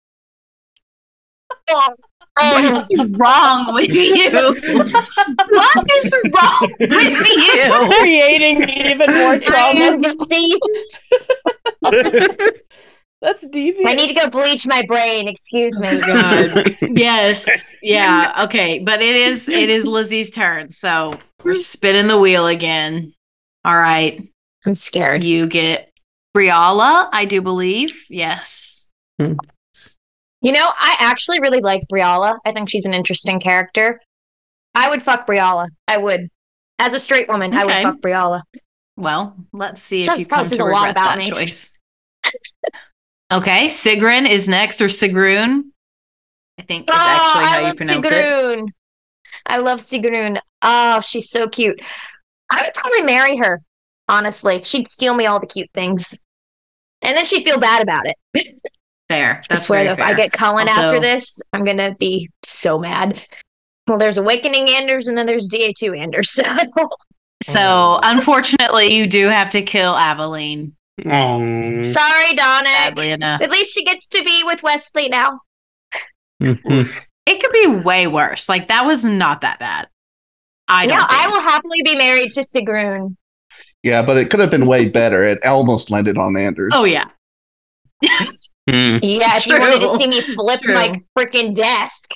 What 2.36 2.92
is 2.92 3.10
wrong 3.12 3.74
with 3.76 3.92
you? 3.92 4.32
what 5.52 5.92
is 6.04 6.14
wrong 6.34 6.74
with 6.80 6.92
you? 7.28 7.98
Creating 8.00 8.70
even 8.70 9.14
more 9.14 9.34
I 9.34 9.40
trauma. 9.40 10.02
That's 13.22 13.48
devious. 13.48 13.86
I 13.88 13.94
need 13.94 14.08
to 14.10 14.14
go 14.16 14.30
bleach 14.32 14.66
my 14.66 14.84
brain. 14.88 15.28
Excuse 15.28 15.80
me. 15.80 15.90
Oh, 15.92 16.00
God. 16.00 16.76
yes. 16.82 17.76
Yeah. 17.84 18.44
Okay. 18.46 18.80
But 18.80 19.02
it 19.04 19.16
is 19.16 19.48
it 19.48 19.70
is 19.70 19.86
Lizzie's 19.86 20.32
turn. 20.32 20.72
So 20.72 21.14
we're 21.44 21.56
spinning 21.56 22.08
the 22.08 22.18
wheel 22.18 22.48
again. 22.48 23.14
All 23.64 23.78
right. 23.78 24.28
I'm 24.66 24.76
scared. 24.76 25.24
You 25.24 25.48
get 25.48 25.94
Briala, 26.36 27.10
I 27.14 27.26
do 27.26 27.42
believe. 27.42 28.06
Yes. 28.10 28.90
Hmm. 29.20 29.34
You 30.44 30.52
know, 30.52 30.70
I 30.78 30.98
actually 31.00 31.40
really 31.40 31.62
like 31.62 31.84
Briala. 31.92 32.38
I 32.46 32.52
think 32.52 32.70
she's 32.70 32.86
an 32.86 32.94
interesting 32.94 33.40
character. 33.40 34.02
I 34.76 34.90
would 34.90 35.02
fuck 35.02 35.26
Briala. 35.26 35.68
I 35.88 35.98
would. 35.98 36.28
As 36.80 36.94
a 36.94 37.00
straight 37.00 37.30
woman, 37.30 37.54
I 37.54 37.64
would 37.66 37.82
fuck 37.82 38.02
Briala. 38.02 38.42
Well, 38.98 39.38
let's 39.54 39.82
see 39.82 40.02
if 40.02 40.18
you 40.18 40.26
come 40.26 40.44
to 40.44 40.50
says 40.50 40.60
a 40.60 40.66
lot 40.66 40.88
regret 40.88 40.92
about 40.92 41.16
that 41.16 41.18
me. 41.18 41.30
choice. 41.30 41.72
okay, 43.32 43.68
Sigrun 43.68 44.30
is 44.30 44.50
next, 44.50 44.82
or 44.82 44.88
Sigrun. 44.88 45.64
I 46.60 46.62
think 46.64 46.90
is 46.90 46.94
ah, 46.94 47.30
actually 47.30 47.44
Oh, 47.44 47.48
how 47.48 47.56
I 47.56 47.60
you 47.60 47.66
love 47.68 47.76
pronounce 47.78 48.08
it. 48.08 48.12
Sigrun. 48.12 48.68
I 49.46 49.58
love 49.58 49.80
Sigrun. 49.80 50.40
Oh, 50.62 51.00
she's 51.00 51.30
so 51.30 51.48
cute. 51.48 51.80
I 52.52 52.64
would 52.64 52.74
probably 52.74 53.02
marry 53.04 53.38
her, 53.38 53.62
honestly. 54.10 54.62
She'd 54.66 54.90
steal 54.90 55.16
me 55.16 55.26
all 55.26 55.40
the 55.40 55.48
cute 55.48 55.70
things. 55.74 56.20
And 57.02 57.16
then 57.16 57.24
she'd 57.24 57.46
feel 57.46 57.60
bad 57.60 57.82
about 57.82 58.06
it. 58.06 58.48
Fair. 59.14 59.38
I 59.38 59.42
That's 59.50 59.66
swear, 59.68 59.84
very 59.84 59.96
though, 59.96 60.04
if 60.04 60.10
I 60.10 60.14
get 60.14 60.32
Cullen 60.32 60.68
Also- 60.68 60.82
after 60.82 61.00
this, 61.00 61.40
I'm 61.54 61.64
going 61.64 61.78
to 61.78 61.96
be 62.00 62.30
so 62.44 62.78
mad. 62.80 63.26
Well, 63.88 63.98
there's 63.98 64.18
Awakening 64.18 64.70
Anders 64.70 65.08
and 65.08 65.18
then 65.18 65.26
there's 65.26 65.50
DA2 65.50 65.98
Anders. 66.00 66.40
So 67.44 67.52
So, 67.52 68.00
unfortunately, 68.04 68.96
you 68.96 69.06
do 69.06 69.28
have 69.28 69.50
to 69.50 69.62
kill 69.62 69.96
Aveline. 69.96 70.72
Sorry, 71.04 72.34
Donna. 72.36 72.70
Sadly 72.70 73.12
enough, 73.12 73.42
At 73.42 73.50
least 73.52 73.74
she 73.74 73.84
gets 73.84 74.08
to 74.10 74.24
be 74.24 74.44
with 74.46 74.64
Wesley 74.64 75.10
now. 75.10 75.42
Mhm. 76.42 76.90
it 77.26 77.42
could 77.42 77.52
be 77.52 77.82
way 77.84 78.08
worse. 78.08 78.48
Like 78.48 78.70
that 78.70 78.86
was 78.86 79.04
not 79.04 79.42
that 79.42 79.60
bad. 79.60 79.88
I 80.70 80.88
don't. 80.88 80.98
yeah, 80.98 81.06
I 81.10 81.28
will 81.28 81.42
happily 81.42 81.82
be 81.84 81.98
married 81.98 82.32
to 82.32 82.42
Sigrun. 82.42 83.18
Yeah, 83.84 84.02
but 84.04 84.16
it 84.16 84.30
could 84.30 84.40
have 84.40 84.52
been 84.52 84.66
way 84.66 84.88
better. 84.88 85.26
It 85.26 85.40
almost 85.46 85.92
landed 85.92 86.18
on 86.18 86.38
Anders. 86.38 86.72
Oh 86.74 86.86
yeah. 86.86 87.10
Hmm. 88.70 88.98
Yeah, 89.02 89.36
if 89.38 89.46
you 89.48 89.60
wanted 89.60 89.82
to 89.82 89.98
see 89.98 90.08
me 90.08 90.22
flip 90.22 90.62
True. 90.62 90.74
my 90.74 91.02
freaking 91.18 91.54
desk. 91.54 92.14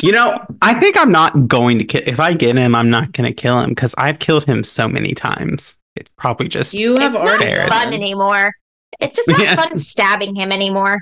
You 0.00 0.12
know, 0.12 0.38
I 0.62 0.78
think 0.78 0.96
I'm 0.96 1.10
not 1.12 1.48
going 1.48 1.78
to 1.78 1.84
kill. 1.84 2.02
If 2.06 2.20
I 2.20 2.32
get 2.34 2.56
him, 2.56 2.74
I'm 2.74 2.88
not 2.90 3.12
going 3.12 3.28
to 3.30 3.34
kill 3.34 3.60
him 3.60 3.70
because 3.70 3.94
I've 3.98 4.18
killed 4.18 4.44
him 4.44 4.62
so 4.64 4.88
many 4.88 5.14
times. 5.14 5.76
It's 5.96 6.10
probably 6.16 6.48
just 6.48 6.74
You 6.74 6.96
have 6.98 7.14
it's 7.14 7.20
already 7.20 7.52
not 7.54 7.68
fun 7.68 7.86
done. 7.86 7.94
anymore. 7.94 8.52
It's 9.00 9.16
just 9.16 9.28
not 9.28 9.40
Yeah. 9.42 9.56
fun 9.56 9.78
stabbing 9.78 10.34
him 10.36 10.52
anymore. 10.52 11.00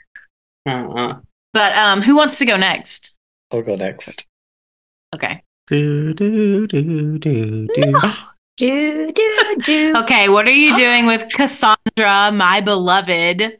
Uh-uh. 0.66 1.20
But 1.52 1.76
um, 1.76 2.02
who 2.02 2.16
wants 2.16 2.38
to 2.38 2.44
go 2.46 2.56
next? 2.56 3.14
I'll 3.52 3.62
go 3.62 3.76
next. 3.76 4.24
Okay. 5.14 5.42
Do, 5.68 6.14
do, 6.14 6.66
do, 6.66 7.18
do, 7.18 7.68
do. 7.68 7.68
Do 8.56 9.12
do 9.12 9.56
do. 9.62 9.96
Okay. 9.96 10.28
What 10.28 10.46
are 10.46 10.50
you 10.50 10.74
doing 10.74 11.06
with 11.06 11.30
Cassandra, 11.32 12.32
my 12.32 12.60
beloved? 12.62 13.58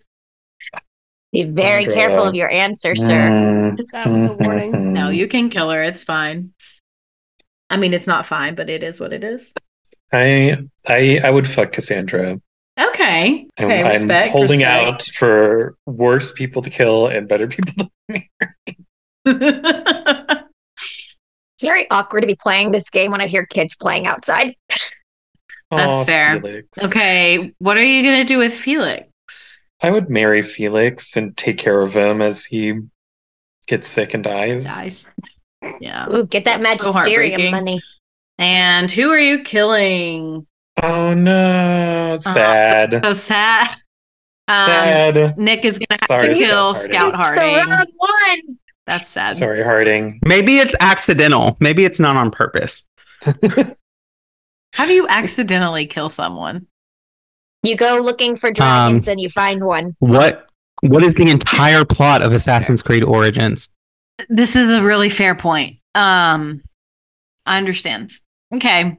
Be 1.37 1.51
very 1.53 1.85
Sandra. 1.85 1.95
careful 2.01 2.25
of 2.27 2.35
your 2.35 2.51
answer, 2.51 2.97
sir. 2.97 3.29
Mm, 3.29 3.77
That 3.93 4.09
was 4.09 4.25
a 4.25 4.33
warning. 4.33 4.73
mm, 4.73 4.81
No, 4.93 5.11
you 5.11 5.29
can 5.29 5.51
kill 5.51 5.71
her. 5.71 5.83
It's 5.83 6.03
fine. 6.05 6.53
I 7.69 7.77
mean, 7.77 7.93
it's 7.93 8.07
not 8.07 8.25
fine, 8.27 8.55
but 8.55 8.71
it 8.71 8.83
is 8.83 8.99
what 9.01 9.13
it 9.13 9.23
is. 9.25 9.53
I 10.13 10.57
I 10.87 11.21
I 11.23 11.31
would 11.31 11.47
fuck 11.49 11.73
Cassandra. 11.73 12.41
Okay. 12.81 13.47
I'm, 13.59 13.65
Okay. 13.67 13.83
I'm 13.83 13.89
respect. 13.89 14.31
holding 14.33 14.61
respect. 14.61 14.87
out 14.87 15.03
for 15.19 15.77
worse 15.87 16.31
people 16.33 16.63
to 16.63 16.71
kill 16.71 17.09
and 17.09 17.27
better 17.29 17.47
people 17.49 17.91
to 18.11 18.23
It's 21.59 21.63
very 21.63 21.91
awkward 21.91 22.21
to 22.21 22.27
be 22.27 22.37
playing 22.37 22.71
this 22.71 22.89
game 22.91 23.11
when 23.11 23.21
I 23.23 23.27
hear 23.27 23.47
kids 23.47 23.75
playing 23.75 24.07
outside. 24.07 24.55
That's 25.71 25.97
Aw, 26.01 26.05
fair. 26.05 26.41
Felix. 26.41 26.69
okay. 26.85 27.53
What 27.59 27.77
are 27.77 27.83
you 27.83 28.03
gonna 28.03 28.25
do 28.25 28.39
with 28.39 28.55
Felix? 28.55 29.66
I 29.87 29.91
would 29.93 30.11
marry 30.11 30.43
Felix 30.43 31.17
and 31.17 31.37
take 31.37 31.59
care 31.59 31.81
of 31.81 31.95
him 31.95 32.21
as 32.21 32.45
he 32.45 32.75
gets 33.69 33.87
sick 33.87 34.15
and 34.15 34.25
dies. 34.25 34.65
Dies. 34.65 35.09
Yeah. 35.81 36.13
Ooh, 36.13 36.27
get 36.27 36.45
that 36.45 36.61
That's 36.61 36.83
magisterium 36.83 37.31
heartbreaking. 37.41 37.51
money. 37.53 37.81
And 38.37 38.91
who 38.91 39.11
are 39.13 39.19
you 39.19 39.45
killing? 39.45 40.45
Oh 40.83 41.15
no, 41.15 42.17
sad. 42.19 43.01
So 43.05 43.13
sad. 43.13 43.71
Um, 44.49 44.67
sad. 44.67 45.39
Nick 45.39 45.65
is 45.65 45.79
gonna 45.79 46.01
have 46.09 46.21
Sorry, 46.21 46.35
to 46.35 46.41
kill 46.41 46.75
Scout 46.75 47.13
Scout 47.13 47.15
Harding. 47.15 47.45
The 47.45 47.51
Harding. 47.63 47.71
wrong 47.71 47.87
one. 48.47 48.59
That's 48.89 49.09
sad. 49.09 49.37
Sorry, 49.37 49.63
Harding. 49.63 50.19
Maybe 50.27 50.59
it's 50.59 50.75
accidental. 50.81 51.57
Maybe 51.61 51.85
it's 51.85 52.01
not 52.01 52.17
on 52.17 52.33
purpose. 52.33 52.83
How 54.73 54.85
do 54.85 54.93
you 54.93 55.07
accidentally 55.09 55.87
kill 55.87 56.09
someone? 56.09 56.67
You 57.67 57.77
go 57.77 57.99
looking 58.01 58.37
for 58.37 58.53
dragons 58.53 59.09
and 59.09 59.21
you 59.21 59.29
find 59.29 59.65
one. 59.65 59.97
What 59.99 60.49
What 60.83 61.03
is 61.03 61.17
the 61.17 61.29
entire 61.29 61.85
plot 61.85 62.23
of 62.23 62.33
Assassin's 62.33 62.81
Creed 62.81 63.03
Origins? 63.03 63.71
This 64.29 64.55
is 64.55 64.73
a 64.73 64.85
really 64.85 65.09
fair 65.09 65.35
point. 65.35 65.79
Um, 65.97 66.63
I 67.45 67.59
understand. 67.59 68.13
Okay. 68.55 68.99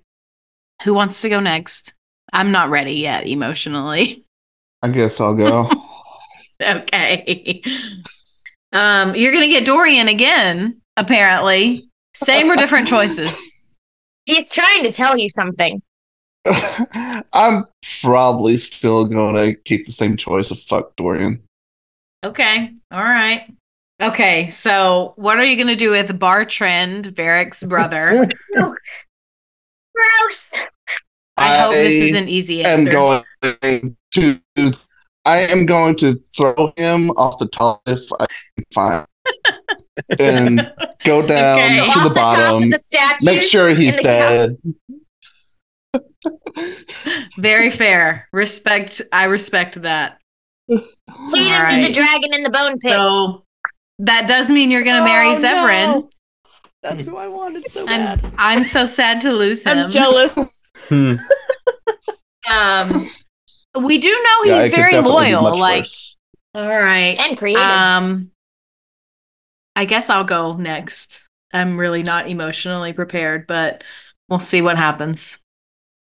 Who 0.84 0.94
wants 0.94 1.22
to 1.22 1.30
go 1.30 1.40
next? 1.40 1.94
I'm 2.34 2.52
not 2.52 2.70
ready 2.70 2.96
yet 2.96 3.26
emotionally. 3.26 4.26
I 4.84 4.90
guess 4.90 5.22
I'll 5.22 5.36
go. 5.36 5.70
okay. 6.62 7.64
Um, 8.74 9.16
you're 9.16 9.32
gonna 9.32 9.48
get 9.48 9.66
Dorian 9.66 10.10
again, 10.10 10.82
apparently. 10.98 11.84
Same 12.16 12.52
or 12.52 12.58
different 12.58 12.90
choices. 12.90 13.76
He's 14.26 14.52
trying 14.52 14.84
to 14.84 14.92
tell 14.92 15.18
you 15.18 15.30
something. 15.30 15.82
I'm 17.34 17.66
probably 18.02 18.58
still 18.58 19.06
going 19.06 19.36
to 19.36 19.56
keep 19.64 19.86
the 19.86 19.92
same 19.92 20.18
choice 20.18 20.52
of 20.52 20.60
fuck 20.60 20.96
Dorian. 20.96 21.42
Okay. 22.24 22.72
All 22.92 23.04
right. 23.04 23.52
Okay. 24.02 24.50
So, 24.50 25.14
what 25.16 25.38
are 25.38 25.44
you 25.44 25.56
going 25.56 25.68
to 25.68 25.76
do 25.76 25.92
with 25.92 26.20
Bartrand, 26.20 27.14
Varric's 27.14 27.64
brother? 27.64 28.30
Gross. 28.54 30.52
I 31.38 31.58
hope 31.60 31.74
this 31.74 32.10
is 32.10 32.16
an 32.16 32.28
easy 32.28 32.64
am 32.64 32.80
answer. 32.88 32.92
going 32.92 33.24
to. 34.14 34.40
I 35.26 35.40
am 35.40 35.66
going 35.66 35.96
to 35.98 36.14
throw 36.14 36.74
him 36.78 37.10
off 37.12 37.38
the 37.38 37.48
top 37.48 37.82
if 37.86 38.02
I 38.20 38.26
can 38.56 38.66
find, 38.74 39.08
and 40.20 40.72
go 41.04 41.26
down 41.26 41.60
Okay. 41.60 41.76
To 41.76 41.82
off 41.82 42.04
the 42.04 42.10
the 42.10 42.16
bottom. 42.16 42.70
the 42.70 42.80
statues 42.80 43.26
make 43.26 43.42
sure 43.44 43.70
he's 43.70 43.98
in 43.98 44.04
the 44.04 44.04
dead. 44.04 44.58
Very 47.38 47.70
fair. 47.72 48.28
Respect. 48.34 49.02
I 49.12 49.26
respect 49.26 49.82
that. 49.82 50.20
Feed 50.70 50.80
All 51.10 51.36
him 51.36 51.48
to 51.48 51.58
right. 51.64 51.88
the 51.88 51.94
dragon 51.94 52.34
in 52.34 52.44
the 52.44 52.50
bone 52.50 52.78
pit. 52.80 52.92
So 52.92 53.44
that 54.00 54.28
does 54.28 54.50
mean 54.50 54.70
you're 54.72 54.84
going 54.84 54.98
to 54.98 55.04
marry 55.04 55.30
Oh, 55.30 55.34
Severin. 55.36 55.92
no. 55.92 56.10
That's 56.84 57.06
who 57.06 57.18
I 57.18 57.28
wanted 57.28 57.70
so 57.72 57.86
bad. 57.86 58.24
I'm 58.24 58.58
I'm 58.58 58.64
so 58.64 58.86
sad 58.86 59.22
to 59.22 59.32
lose 59.34 59.64
him. 59.66 59.78
I'm 59.78 59.90
jealous. 59.90 60.62
Hmm. 60.90 61.16
Um, 62.50 63.08
we 63.84 63.98
do 63.98 64.08
know 64.10 64.44
he's 64.54 64.66
it 64.66 64.70
could 64.70 64.76
very 64.80 65.00
loyal. 65.00 65.42
Like, 65.58 65.80
worse. 65.82 66.16
all 66.54 66.68
right, 66.68 67.18
and 67.20 67.38
creative. 67.38 67.62
Um, 67.62 68.32
I 69.76 69.84
guess 69.86 70.10
I'll 70.10 70.24
go 70.24 70.56
next. 70.56 71.24
I'm 71.52 71.78
really 71.78 72.04
not 72.04 72.30
emotionally 72.30 72.94
prepared, 72.94 73.48
but 73.48 73.84
we'll 74.30 74.40
see 74.40 74.62
what 74.62 74.78
happens. 74.78 75.40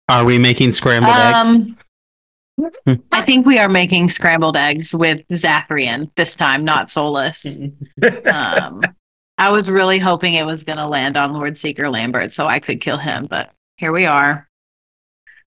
Are 0.08 0.24
we 0.24 0.38
making 0.38 0.72
scrambled 0.72 1.14
eggs? 1.16 1.46
Um, 1.46 3.02
I 3.10 3.22
think 3.22 3.46
we 3.46 3.58
are 3.58 3.68
making 3.68 4.10
scrambled 4.10 4.56
eggs 4.56 4.94
with 4.94 5.26
Zathrian 5.28 6.10
this 6.16 6.36
time, 6.36 6.64
not 6.64 6.86
Solas. 6.88 7.62
um, 8.32 8.82
I 9.38 9.50
was 9.50 9.68
really 9.68 9.98
hoping 9.98 10.34
it 10.34 10.46
was 10.46 10.62
going 10.62 10.78
to 10.78 10.86
land 10.86 11.16
on 11.16 11.32
Lord 11.32 11.56
Seeker 11.58 11.88
Lambert 11.88 12.30
so 12.32 12.46
I 12.46 12.60
could 12.60 12.80
kill 12.80 12.98
him, 12.98 13.26
but 13.26 13.50
here 13.78 13.92
we 13.92 14.06
are. 14.06 14.48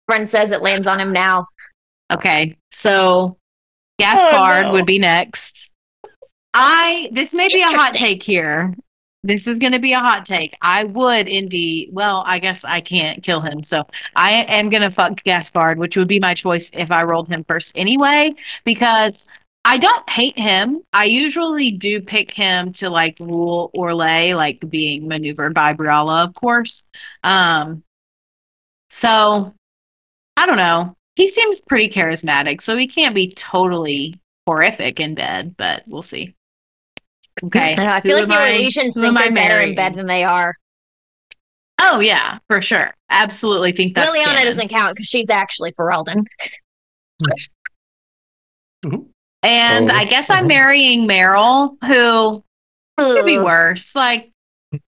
Friend 0.09 0.29
says 0.29 0.51
it 0.51 0.63
lands 0.63 0.87
on 0.87 0.99
him 1.01 1.13
now. 1.13 1.47
Okay, 2.11 2.57
so 2.71 3.37
Gaspard 3.99 4.65
Oh, 4.67 4.69
no. 4.69 4.73
would 4.73 4.87
be 4.87 4.99
next. 4.99 5.71
I 6.55 7.09
this 7.13 7.35
may 7.35 7.49
be 7.49 7.61
a 7.63 7.67
hot 7.67 7.93
take 7.95 8.23
here. 8.23 8.75
This 9.27 9.49
is 9.49 9.59
going 9.59 9.73
to 9.73 9.81
be 9.81 9.93
a 9.93 9.99
hot 9.99 10.25
take. 10.25 10.57
I 10.63 10.85
would 10.85 11.27
indeed. 11.27 11.89
Well, 11.93 12.23
I 12.27 12.39
guess 12.39 12.65
I 12.65 12.81
can't 12.81 13.25
kill 13.25 13.41
him, 13.41 13.65
so 13.65 13.85
I 14.15 14.45
am 14.45 14.71
going 14.71 14.83
to 14.83 14.91
fuck 14.91 15.23
Gaspard, 15.25 15.79
which 15.79 15.97
would 15.97 16.07
be 16.07 16.21
my 16.21 16.35
choice 16.35 16.71
if 16.73 16.93
I 16.93 17.03
rolled 17.03 17.29
him 17.29 17.43
first 17.43 17.77
anyway, 17.77 18.35
because 18.65 19.27
I 19.65 19.79
don't 19.79 20.09
hate 20.09 20.39
him. 20.39 20.83
I 20.93 21.07
usually 21.07 21.73
do 21.73 22.01
pick 22.01 22.31
him 22.31 22.73
to 22.75 22.89
like 22.89 23.19
rule 23.19 23.73
Orlais, 23.75 24.37
like 24.37 24.61
being 24.71 25.09
maneuvered 25.09 25.55
by 25.55 25.75
Briala, 25.75 26.25
of 26.25 26.35
course. 26.35 26.87
Um, 27.25 27.83
so 28.91 29.55
I 30.37 30.47
don't 30.47 30.57
know. 30.57 30.95
He 31.17 31.27
seems 31.27 31.61
pretty 31.61 31.89
charismatic, 31.89 32.61
so 32.61 32.77
he 32.77 32.87
can't 32.87 33.15
be 33.15 33.35
totally 33.35 34.21
horrific 34.47 35.01
in 35.01 35.17
bed, 35.17 35.57
but 35.57 35.83
we'll 35.89 36.03
see. 36.03 36.37
Okay. 37.45 37.75
I, 37.75 37.85
know, 37.85 37.91
I 37.91 38.01
feel 38.01 38.15
like 38.15 38.23
am 38.25 38.29
the 38.31 38.35
I- 38.37 38.53
Orlesians 38.53 38.95
think 38.95 39.19
they're 39.19 39.33
better 39.33 39.61
in 39.61 39.75
bed 39.75 39.95
than 39.95 40.07
they 40.07 40.25
are. 40.25 40.55
Oh 41.79 42.01
yeah, 42.01 42.39
for 42.49 42.63
sure. 42.63 42.95
Absolutely 43.11 43.73
think 43.73 43.95
that. 43.95 44.09
Leliana 44.09 44.33
canon. 44.33 44.45
doesn't 44.47 44.69
count 44.69 44.97
because 44.97 45.07
she's 45.09 45.29
actually 45.29 45.73
Ferelden. 45.73 46.25
And 49.43 49.91
Oh. 49.91 49.95
I 49.95 50.05
guess 50.05 50.31
I'm 50.31 50.47
marrying 50.47 51.07
Merrill, 51.07 51.77
who 51.85 52.43
could 52.99 53.27
be 53.27 53.39
worse. 53.39 53.95
Like 53.95 54.33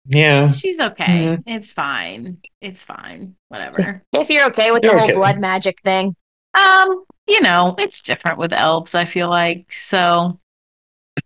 Yeah. 0.07 0.49
she's 0.49 0.81
okay. 0.81 1.05
Mhm. 1.39 1.43
It's 1.47 1.73
fine. 1.73 2.39
It's 2.61 2.85
fine. 2.85 3.37
Whatever. 3.49 4.03
If 4.13 4.29
you're 4.31 4.47
okay 4.49 4.71
with 4.73 4.83
You're 4.83 4.93
the 4.95 4.99
whole 4.99 5.09
okay. 5.09 5.17
blood 5.17 5.39
magic 5.39 5.81
thing. 5.83 6.15
Um, 6.55 7.05
you 7.27 7.41
know, 7.41 7.75
it's 7.79 8.03
different 8.03 8.39
with 8.39 8.53
elves, 8.53 8.95
I 8.95 9.05
feel 9.05 9.29
like. 9.29 9.73
So 9.73 10.39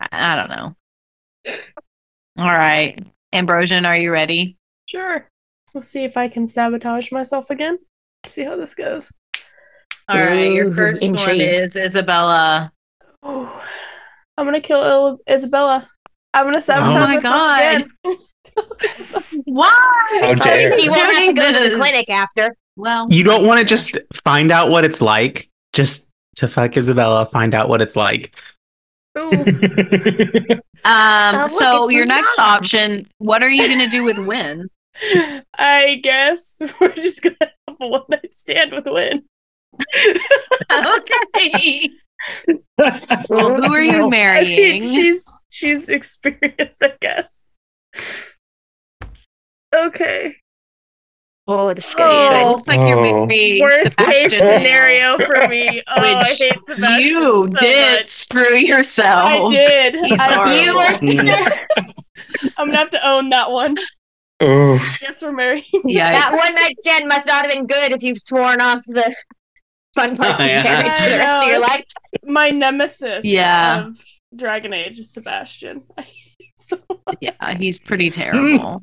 I, 0.00 0.08
I 0.12 0.36
don't 0.36 0.50
know. 0.50 0.76
All 2.38 2.44
right. 2.46 2.98
Ambrosian, 3.32 3.86
are 3.86 3.96
you 3.96 4.10
ready? 4.12 4.56
Sure. 4.86 5.28
Let's 5.74 5.88
see 5.88 6.04
if 6.04 6.16
I 6.16 6.28
can 6.28 6.46
sabotage 6.46 7.12
myself 7.12 7.50
again. 7.50 7.78
See 8.26 8.44
how 8.44 8.56
this 8.56 8.74
goes. 8.74 9.12
All 10.08 10.16
right. 10.16 10.52
Your 10.52 10.66
Ooh, 10.66 10.74
first 10.74 11.02
one 11.02 11.40
is 11.40 11.74
Isabela. 11.74 12.70
Oh, 13.22 13.64
I'm 14.36 14.44
gonna 14.46 14.60
kill 14.60 14.82
Il- 14.84 15.18
Isabela. 15.28 15.86
I'm 16.32 16.44
gonna 16.46 16.56
oh 16.56 16.60
sabotage 16.60 16.94
Oh 16.94 17.06
my 17.06 17.14
myself 17.16 17.22
God. 17.22 17.74
again. 18.04 18.18
Why? 19.44 20.20
How 20.22 20.34
dare. 20.34 20.78
You 20.78 20.90
won't 20.90 21.12
have 21.14 21.26
to 21.26 21.32
go 21.32 21.52
to 21.52 21.70
the 21.70 21.76
clinic 21.76 22.08
after. 22.10 22.54
Well, 22.76 23.06
You 23.10 23.24
don't 23.24 23.46
want 23.46 23.58
to 23.60 23.64
just 23.64 23.98
find 24.12 24.52
out 24.52 24.68
what 24.68 24.84
it's 24.84 25.00
like, 25.00 25.48
just 25.72 26.10
to 26.36 26.46
fuck 26.48 26.72
Isabela, 26.72 27.30
find 27.30 27.54
out 27.54 27.68
what 27.68 27.80
it's 27.80 27.96
like. 27.96 28.34
Ooh. 29.18 30.60
Um, 30.84 31.48
so 31.48 31.88
your 31.88 32.06
next 32.06 32.38
mom. 32.38 32.46
option, 32.48 33.08
what 33.18 33.42
are 33.42 33.48
you 33.48 33.66
gonna 33.66 33.88
do 33.88 34.04
with 34.04 34.18
Wynne? 34.18 34.68
I 35.58 35.98
guess 36.00 36.62
we're 36.80 36.94
just 36.94 37.24
gonna 37.24 37.34
have 37.40 37.76
a 37.80 37.88
one 37.88 38.02
night 38.08 38.32
stand 38.32 38.70
with 38.70 38.86
Wynne. 38.86 39.24
okay. 40.70 41.90
Well, 43.28 43.56
who 43.56 43.74
are 43.74 43.82
you 43.82 43.92
I 43.92 43.98
mean, 43.98 44.10
marrying? 44.10 44.82
she's 44.82 45.28
she's 45.50 45.88
experienced, 45.88 46.84
I 46.84 46.92
guess. 47.00 47.54
Okay. 49.74 50.36
Oh, 51.48 51.72
this 51.72 51.86
is 51.88 51.94
Oh, 51.94 51.98
gonna 51.98 52.28
be 52.30 52.44
good. 52.44 52.50
looks 52.50 52.66
like 52.66 52.78
you're 52.78 52.98
Oh. 52.98 53.26
marrying 53.26 53.62
Worst 53.62 53.96
case 53.98 54.22
Sebastian 54.32 54.38
now, 54.46 54.56
scenario 54.58 55.18
for 55.18 55.48
me. 55.48 55.82
Oh, 55.88 56.00
I 56.02 56.18
which 56.28 56.38
hate 56.38 56.64
Sebastian 56.64 57.00
you 57.00 57.48
so 57.50 57.56
did 57.58 57.98
much. 58.00 58.08
screw 58.08 58.56
yourself. 58.56 59.30
I 59.30 59.48
did. 59.54 59.94
He's 59.94 60.20
I 60.20 60.60
You 60.64 60.72
horrible. 60.72 60.80
were 60.80 60.84
mm. 61.80 62.52
I'm 62.58 62.66
gonna 62.66 62.78
have 62.78 62.90
to 62.90 63.08
own 63.08 63.28
that 63.30 63.50
one. 63.50 63.76
Oof. 64.42 64.98
Guess 65.00 65.22
we're 65.22 65.32
married. 65.32 65.64
Yeah. 65.84 66.12
that 66.12 66.32
one 66.32 66.54
night 66.54 66.76
stand 66.78 67.06
must 67.08 67.26
not 67.26 67.44
have 67.46 67.52
been 67.54 67.66
good 67.66 67.92
if 67.92 68.02
you've 68.02 68.18
sworn 68.18 68.60
off 68.60 68.82
the 68.86 69.14
fun 69.94 70.16
parts 70.16 70.32
oh, 70.40 70.44
of 70.44 70.50
Yeah. 70.50 70.62
marriage 70.64 70.92
for 70.96 71.08
the 71.10 71.16
rest 71.16 71.42
of 71.44 71.48
your 71.48 71.60
life. 71.60 71.84
My 72.24 72.50
nemesis 72.50 73.24
Yeah. 73.24 73.86
of 73.86 74.04
Dragon 74.34 74.72
Age 74.74 74.98
is 74.98 75.10
Sebastian. 75.12 75.84
so 76.56 76.78
Yeah, 77.20 77.54
he's 77.54 77.78
pretty 77.78 78.10
terrible. 78.10 78.82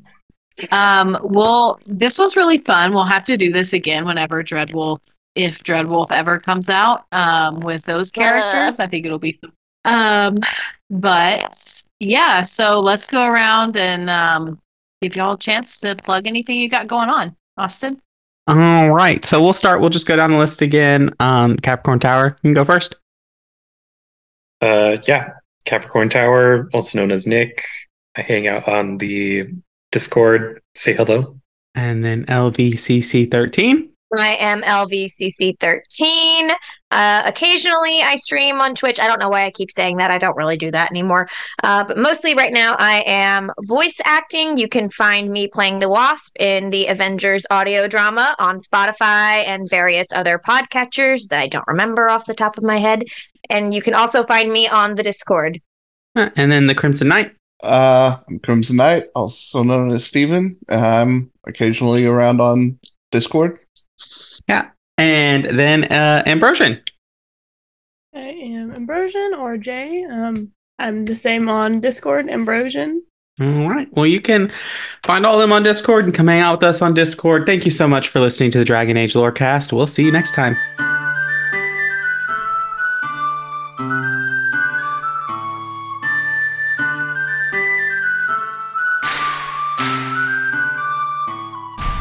Um, 0.70 1.18
well, 1.22 1.80
this 1.86 2.18
was 2.18 2.36
really 2.36 2.58
fun. 2.58 2.92
We'll 2.94 3.04
have 3.04 3.24
to 3.24 3.36
do 3.36 3.52
this 3.52 3.72
again 3.72 4.04
whenever 4.04 4.42
Dreadwolf, 4.42 5.00
if 5.34 5.62
Dreadwolf 5.62 6.10
ever 6.10 6.38
comes 6.38 6.68
out, 6.68 7.06
um, 7.12 7.60
with 7.60 7.84
those 7.84 8.10
characters. 8.10 8.80
I 8.80 8.86
think 8.86 9.06
it'll 9.06 9.18
be 9.18 9.38
um, 9.84 10.40
but 10.90 11.82
yeah, 12.00 12.42
so 12.42 12.80
let's 12.80 13.06
go 13.08 13.26
around 13.26 13.76
and 13.76 14.08
um 14.08 14.60
give 15.02 15.16
y'all 15.16 15.34
a 15.34 15.38
chance 15.38 15.78
to 15.80 15.94
plug 15.96 16.26
anything 16.26 16.56
you 16.56 16.68
got 16.68 16.86
going 16.86 17.10
on. 17.10 17.36
Austin? 17.56 18.00
All 18.46 18.90
right. 18.90 19.24
So 19.24 19.42
we'll 19.42 19.52
start. 19.52 19.80
We'll 19.80 19.90
just 19.90 20.06
go 20.06 20.16
down 20.16 20.30
the 20.30 20.38
list 20.38 20.62
again. 20.62 21.10
Um, 21.20 21.56
Capricorn 21.56 22.00
Tower. 22.00 22.36
You 22.42 22.48
can 22.48 22.54
go 22.54 22.64
first. 22.64 22.96
Uh, 24.60 24.96
yeah. 25.06 25.30
Capricorn 25.64 26.10
Tower, 26.10 26.68
also 26.74 26.98
known 26.98 27.10
as 27.10 27.26
Nick. 27.26 27.64
I 28.16 28.20
hang 28.20 28.46
out 28.46 28.68
on 28.68 28.98
the 28.98 29.48
Discord. 29.94 30.60
Say 30.74 30.92
hello. 30.92 31.38
And 31.76 32.04
then 32.04 32.26
LVCC 32.26 33.30
13. 33.30 33.88
I 34.18 34.34
am 34.34 34.62
LVCC13. 34.62 36.52
Uh, 36.90 37.22
occasionally, 37.24 38.00
I 38.02 38.16
stream 38.16 38.60
on 38.60 38.74
Twitch. 38.74 38.98
I 38.98 39.06
don't 39.06 39.20
know 39.20 39.28
why 39.28 39.44
I 39.44 39.52
keep 39.52 39.70
saying 39.70 39.96
that. 39.98 40.10
I 40.10 40.18
don't 40.18 40.36
really 40.36 40.56
do 40.56 40.72
that 40.72 40.90
anymore. 40.90 41.28
Uh, 41.62 41.84
but 41.84 41.96
mostly 41.96 42.34
right 42.34 42.52
now, 42.52 42.74
I 42.78 43.04
am 43.06 43.52
voice 43.66 43.96
acting. 44.04 44.56
You 44.56 44.68
can 44.68 44.90
find 44.90 45.30
me 45.30 45.46
playing 45.46 45.78
the 45.78 45.88
Wasp 45.88 46.32
in 46.40 46.70
the 46.70 46.86
Avengers 46.86 47.46
audio 47.50 47.86
drama 47.86 48.34
on 48.40 48.60
Spotify 48.60 49.46
and 49.46 49.70
various 49.70 50.08
other 50.12 50.40
podcatchers 50.40 51.28
that 51.28 51.38
I 51.38 51.46
don't 51.46 51.66
remember 51.68 52.10
off 52.10 52.26
the 52.26 52.34
top 52.34 52.58
of 52.58 52.64
my 52.64 52.78
head. 52.78 53.04
And 53.48 53.72
you 53.72 53.80
can 53.80 53.94
also 53.94 54.24
find 54.24 54.50
me 54.50 54.66
on 54.66 54.96
the 54.96 55.04
Discord. 55.04 55.60
Uh, 56.16 56.30
And 56.36 56.50
then 56.50 56.66
the 56.66 56.74
Crimson 56.74 57.08
Knight. 57.08 57.32
Uh, 57.64 58.18
I'm 58.28 58.38
Crimson 58.40 58.76
Knight, 58.76 59.04
also 59.14 59.62
known 59.62 59.92
as 59.92 60.04
Steven. 60.04 60.58
I'm 60.68 61.30
occasionally 61.46 62.04
around 62.04 62.40
on 62.40 62.78
Discord. 63.10 63.58
Yeah. 64.48 64.70
And 64.98 65.44
then 65.46 65.84
uh, 65.84 66.22
Ambrosian. 66.26 66.80
I 68.14 68.20
am 68.20 68.72
Ambrosian 68.72 69.34
or 69.34 69.56
Jay. 69.56 70.04
Um, 70.04 70.52
I'm 70.78 71.04
the 71.04 71.16
same 71.16 71.48
on 71.48 71.80
Discord, 71.80 72.28
Ambrosian. 72.28 73.02
All 73.40 73.68
right. 73.68 73.88
Well, 73.92 74.06
you 74.06 74.20
can 74.20 74.52
find 75.04 75.26
all 75.26 75.34
of 75.34 75.40
them 75.40 75.52
on 75.52 75.64
Discord 75.64 76.04
and 76.04 76.14
come 76.14 76.28
hang 76.28 76.40
out 76.40 76.60
with 76.60 76.68
us 76.68 76.82
on 76.82 76.94
Discord. 76.94 77.46
Thank 77.46 77.64
you 77.64 77.72
so 77.72 77.88
much 77.88 78.08
for 78.08 78.20
listening 78.20 78.52
to 78.52 78.58
the 78.58 78.64
Dragon 78.64 78.96
Age 78.96 79.14
Lorecast. 79.14 79.72
We'll 79.72 79.88
see 79.88 80.04
you 80.04 80.12
next 80.12 80.34
time. 80.34 80.56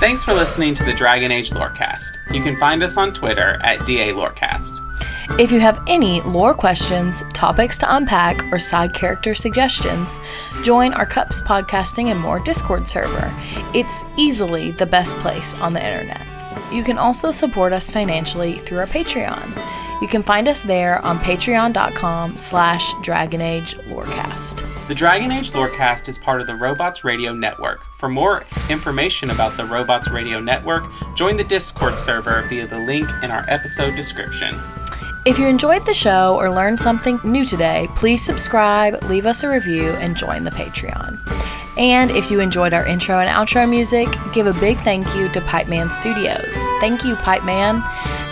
Thanks 0.04 0.22
for 0.22 0.34
listening 0.34 0.74
to 0.76 0.84
the 0.84 0.92
Dragon 0.92 1.32
Age 1.32 1.52
Lorecast. 1.52 2.18
You 2.30 2.44
can 2.44 2.58
find 2.58 2.84
us 2.84 2.98
on 2.98 3.14
Twitter 3.14 3.58
at 3.64 3.86
DA 3.86 4.12
Lorecast. 4.12 4.82
If 5.40 5.50
you 5.50 5.62
have 5.62 5.82
any 5.88 6.20
lore 6.24 6.54
questions, 6.54 7.24
topics 7.34 7.78
to 7.78 7.96
unpack, 7.96 8.44
or 8.52 8.60
side 8.60 8.94
character 8.94 9.34
suggestions, 9.34 10.20
join 10.62 10.94
our 10.94 11.06
Cups 11.06 11.42
Podcasting 11.42 12.08
and 12.08 12.20
More 12.20 12.42
Discord 12.42 12.86
server. 12.86 13.32
It's 13.74 14.04
easily 14.18 14.72
the 14.72 14.86
best 14.86 15.18
place 15.20 15.56
on 15.62 15.72
the 15.72 15.82
internet. 15.82 16.22
You 16.70 16.84
can 16.84 16.98
also 16.98 17.32
support 17.32 17.72
us 17.72 17.90
financially 17.90 18.56
through 18.56 18.80
our 18.80 18.88
Patreon. 18.88 19.58
You 20.04 20.10
can 20.10 20.22
find 20.22 20.50
us 20.50 20.62
there 20.62 21.02
on 21.06 21.18
patreon.com 21.20 22.36
slash 22.36 22.92
dragonagelorecast. 22.96 24.88
The 24.90 24.94
Dragon 24.94 25.32
Age 25.32 25.52
Lorecast 25.52 26.10
is 26.10 26.18
part 26.18 26.42
of 26.42 26.48
the 26.48 26.56
Robots 26.56 27.06
Radio 27.06 27.34
Network. 27.34 27.86
For 28.00 28.10
more 28.10 28.44
information 28.70 29.30
about 29.30 29.56
the 29.56 29.64
Robots 29.64 30.10
Radio 30.10 30.42
Network, 30.42 30.84
join 31.16 31.38
the 31.38 31.46
Discord 31.46 31.98
server 31.98 32.42
via 32.50 32.68
the 32.68 32.80
link 32.80 33.08
in 33.24 33.32
our 33.32 33.46
episode 33.48 33.96
description. 33.96 34.54
If 35.26 35.40
you 35.40 35.48
enjoyed 35.48 35.86
the 35.86 35.94
show 35.94 36.36
or 36.36 36.50
learned 36.50 36.82
something 36.82 37.18
new 37.24 37.46
today, 37.46 37.88
please 37.96 38.22
subscribe, 38.22 39.02
leave 39.04 39.26
us 39.26 39.44
a 39.44 39.50
review, 39.50 39.92
and 39.92 40.18
join 40.18 40.44
the 40.44 40.52
Patreon. 40.52 41.18
And 41.78 42.12
if 42.12 42.30
you 42.30 42.40
enjoyed 42.40 42.74
our 42.74 42.86
intro 42.86 43.20
and 43.20 43.30
outro 43.30 43.68
music, 43.70 44.08
give 44.34 44.48
a 44.48 44.54
big 44.60 44.78
thank 44.80 45.06
you 45.16 45.30
to 45.30 45.42
Pipeman 45.42 45.90
Studios. 45.90 46.68
Thank 46.80 47.04
you, 47.04 47.16
Pipeman. 47.16 47.82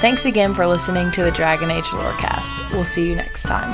Thanks 0.01 0.25
again 0.25 0.53
for 0.53 0.67
listening 0.67 1.11
to 1.11 1.23
the 1.23 1.31
Dragon 1.31 1.71
Age 1.71 1.85
Lorecast. 1.85 2.71
We'll 2.71 2.83
see 2.83 3.09
you 3.09 3.15
next 3.15 3.43
time. 3.43 3.71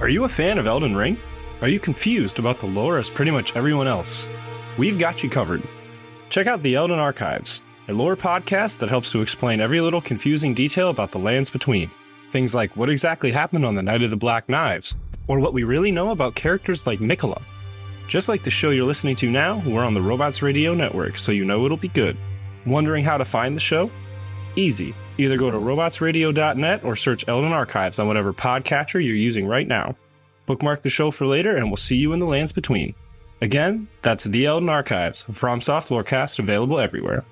Are 0.00 0.08
you 0.08 0.24
a 0.24 0.28
fan 0.28 0.58
of 0.58 0.66
Elden 0.66 0.96
Ring? 0.96 1.18
Are 1.60 1.68
you 1.68 1.80
confused 1.80 2.38
about 2.38 2.60
the 2.60 2.66
lore 2.66 2.98
as 2.98 3.10
pretty 3.10 3.32
much 3.32 3.56
everyone 3.56 3.88
else? 3.88 4.28
We've 4.78 4.98
got 4.98 5.24
you 5.24 5.28
covered. 5.28 5.62
Check 6.30 6.46
out 6.46 6.62
the 6.62 6.76
Elden 6.76 7.00
Archives, 7.00 7.64
a 7.88 7.92
lore 7.92 8.16
podcast 8.16 8.78
that 8.78 8.90
helps 8.90 9.10
to 9.10 9.22
explain 9.22 9.60
every 9.60 9.80
little 9.80 10.00
confusing 10.00 10.52
detail 10.52 10.90
about 10.90 11.10
the 11.10 11.18
lands 11.18 11.48
between. 11.48 11.90
Things 12.30 12.54
like 12.54 12.76
what 12.76 12.90
exactly 12.90 13.30
happened 13.30 13.64
on 13.64 13.74
the 13.74 13.82
Night 13.82 14.02
of 14.02 14.10
the 14.10 14.16
Black 14.16 14.46
Knives, 14.46 14.94
or 15.26 15.40
what 15.40 15.54
we 15.54 15.64
really 15.64 15.90
know 15.90 16.10
about 16.10 16.34
characters 16.34 16.86
like 16.86 16.98
Miquella. 16.98 17.42
Just 18.06 18.28
like 18.28 18.42
the 18.42 18.50
show 18.50 18.70
you're 18.70 18.84
listening 18.84 19.16
to 19.16 19.30
now, 19.30 19.62
we're 19.66 19.84
on 19.84 19.94
the 19.94 20.02
Robots 20.02 20.42
Radio 20.42 20.74
Network, 20.74 21.16
so 21.16 21.32
you 21.32 21.46
know 21.46 21.64
it'll 21.64 21.78
be 21.78 21.88
good. 21.88 22.16
Wondering 22.66 23.04
how 23.04 23.16
to 23.16 23.24
find 23.24 23.56
the 23.56 23.60
show? 23.60 23.90
Easy. 24.54 24.94
Either 25.16 25.38
go 25.38 25.50
to 25.50 25.58
robotsradio.net 25.58 26.84
or 26.84 26.94
search 26.94 27.26
Elden 27.26 27.52
Archives 27.52 27.98
on 27.98 28.06
whatever 28.06 28.34
podcatcher 28.34 29.02
you're 29.02 29.14
using 29.14 29.46
right 29.46 29.66
now. 29.66 29.96
Bookmark 30.44 30.82
the 30.82 30.90
show 30.90 31.10
for 31.10 31.26
later, 31.26 31.56
and 31.56 31.68
we'll 31.68 31.76
see 31.76 31.96
you 31.96 32.12
in 32.12 32.20
the 32.20 32.26
lands 32.26 32.52
between. 32.52 32.94
Again, 33.40 33.88
that's 34.02 34.24
The 34.24 34.44
Elden 34.44 34.68
Archives, 34.68 35.22
from 35.30 35.62
Soft 35.62 35.88
Lorecast, 35.88 36.38
available 36.38 36.78
everywhere. 36.78 37.24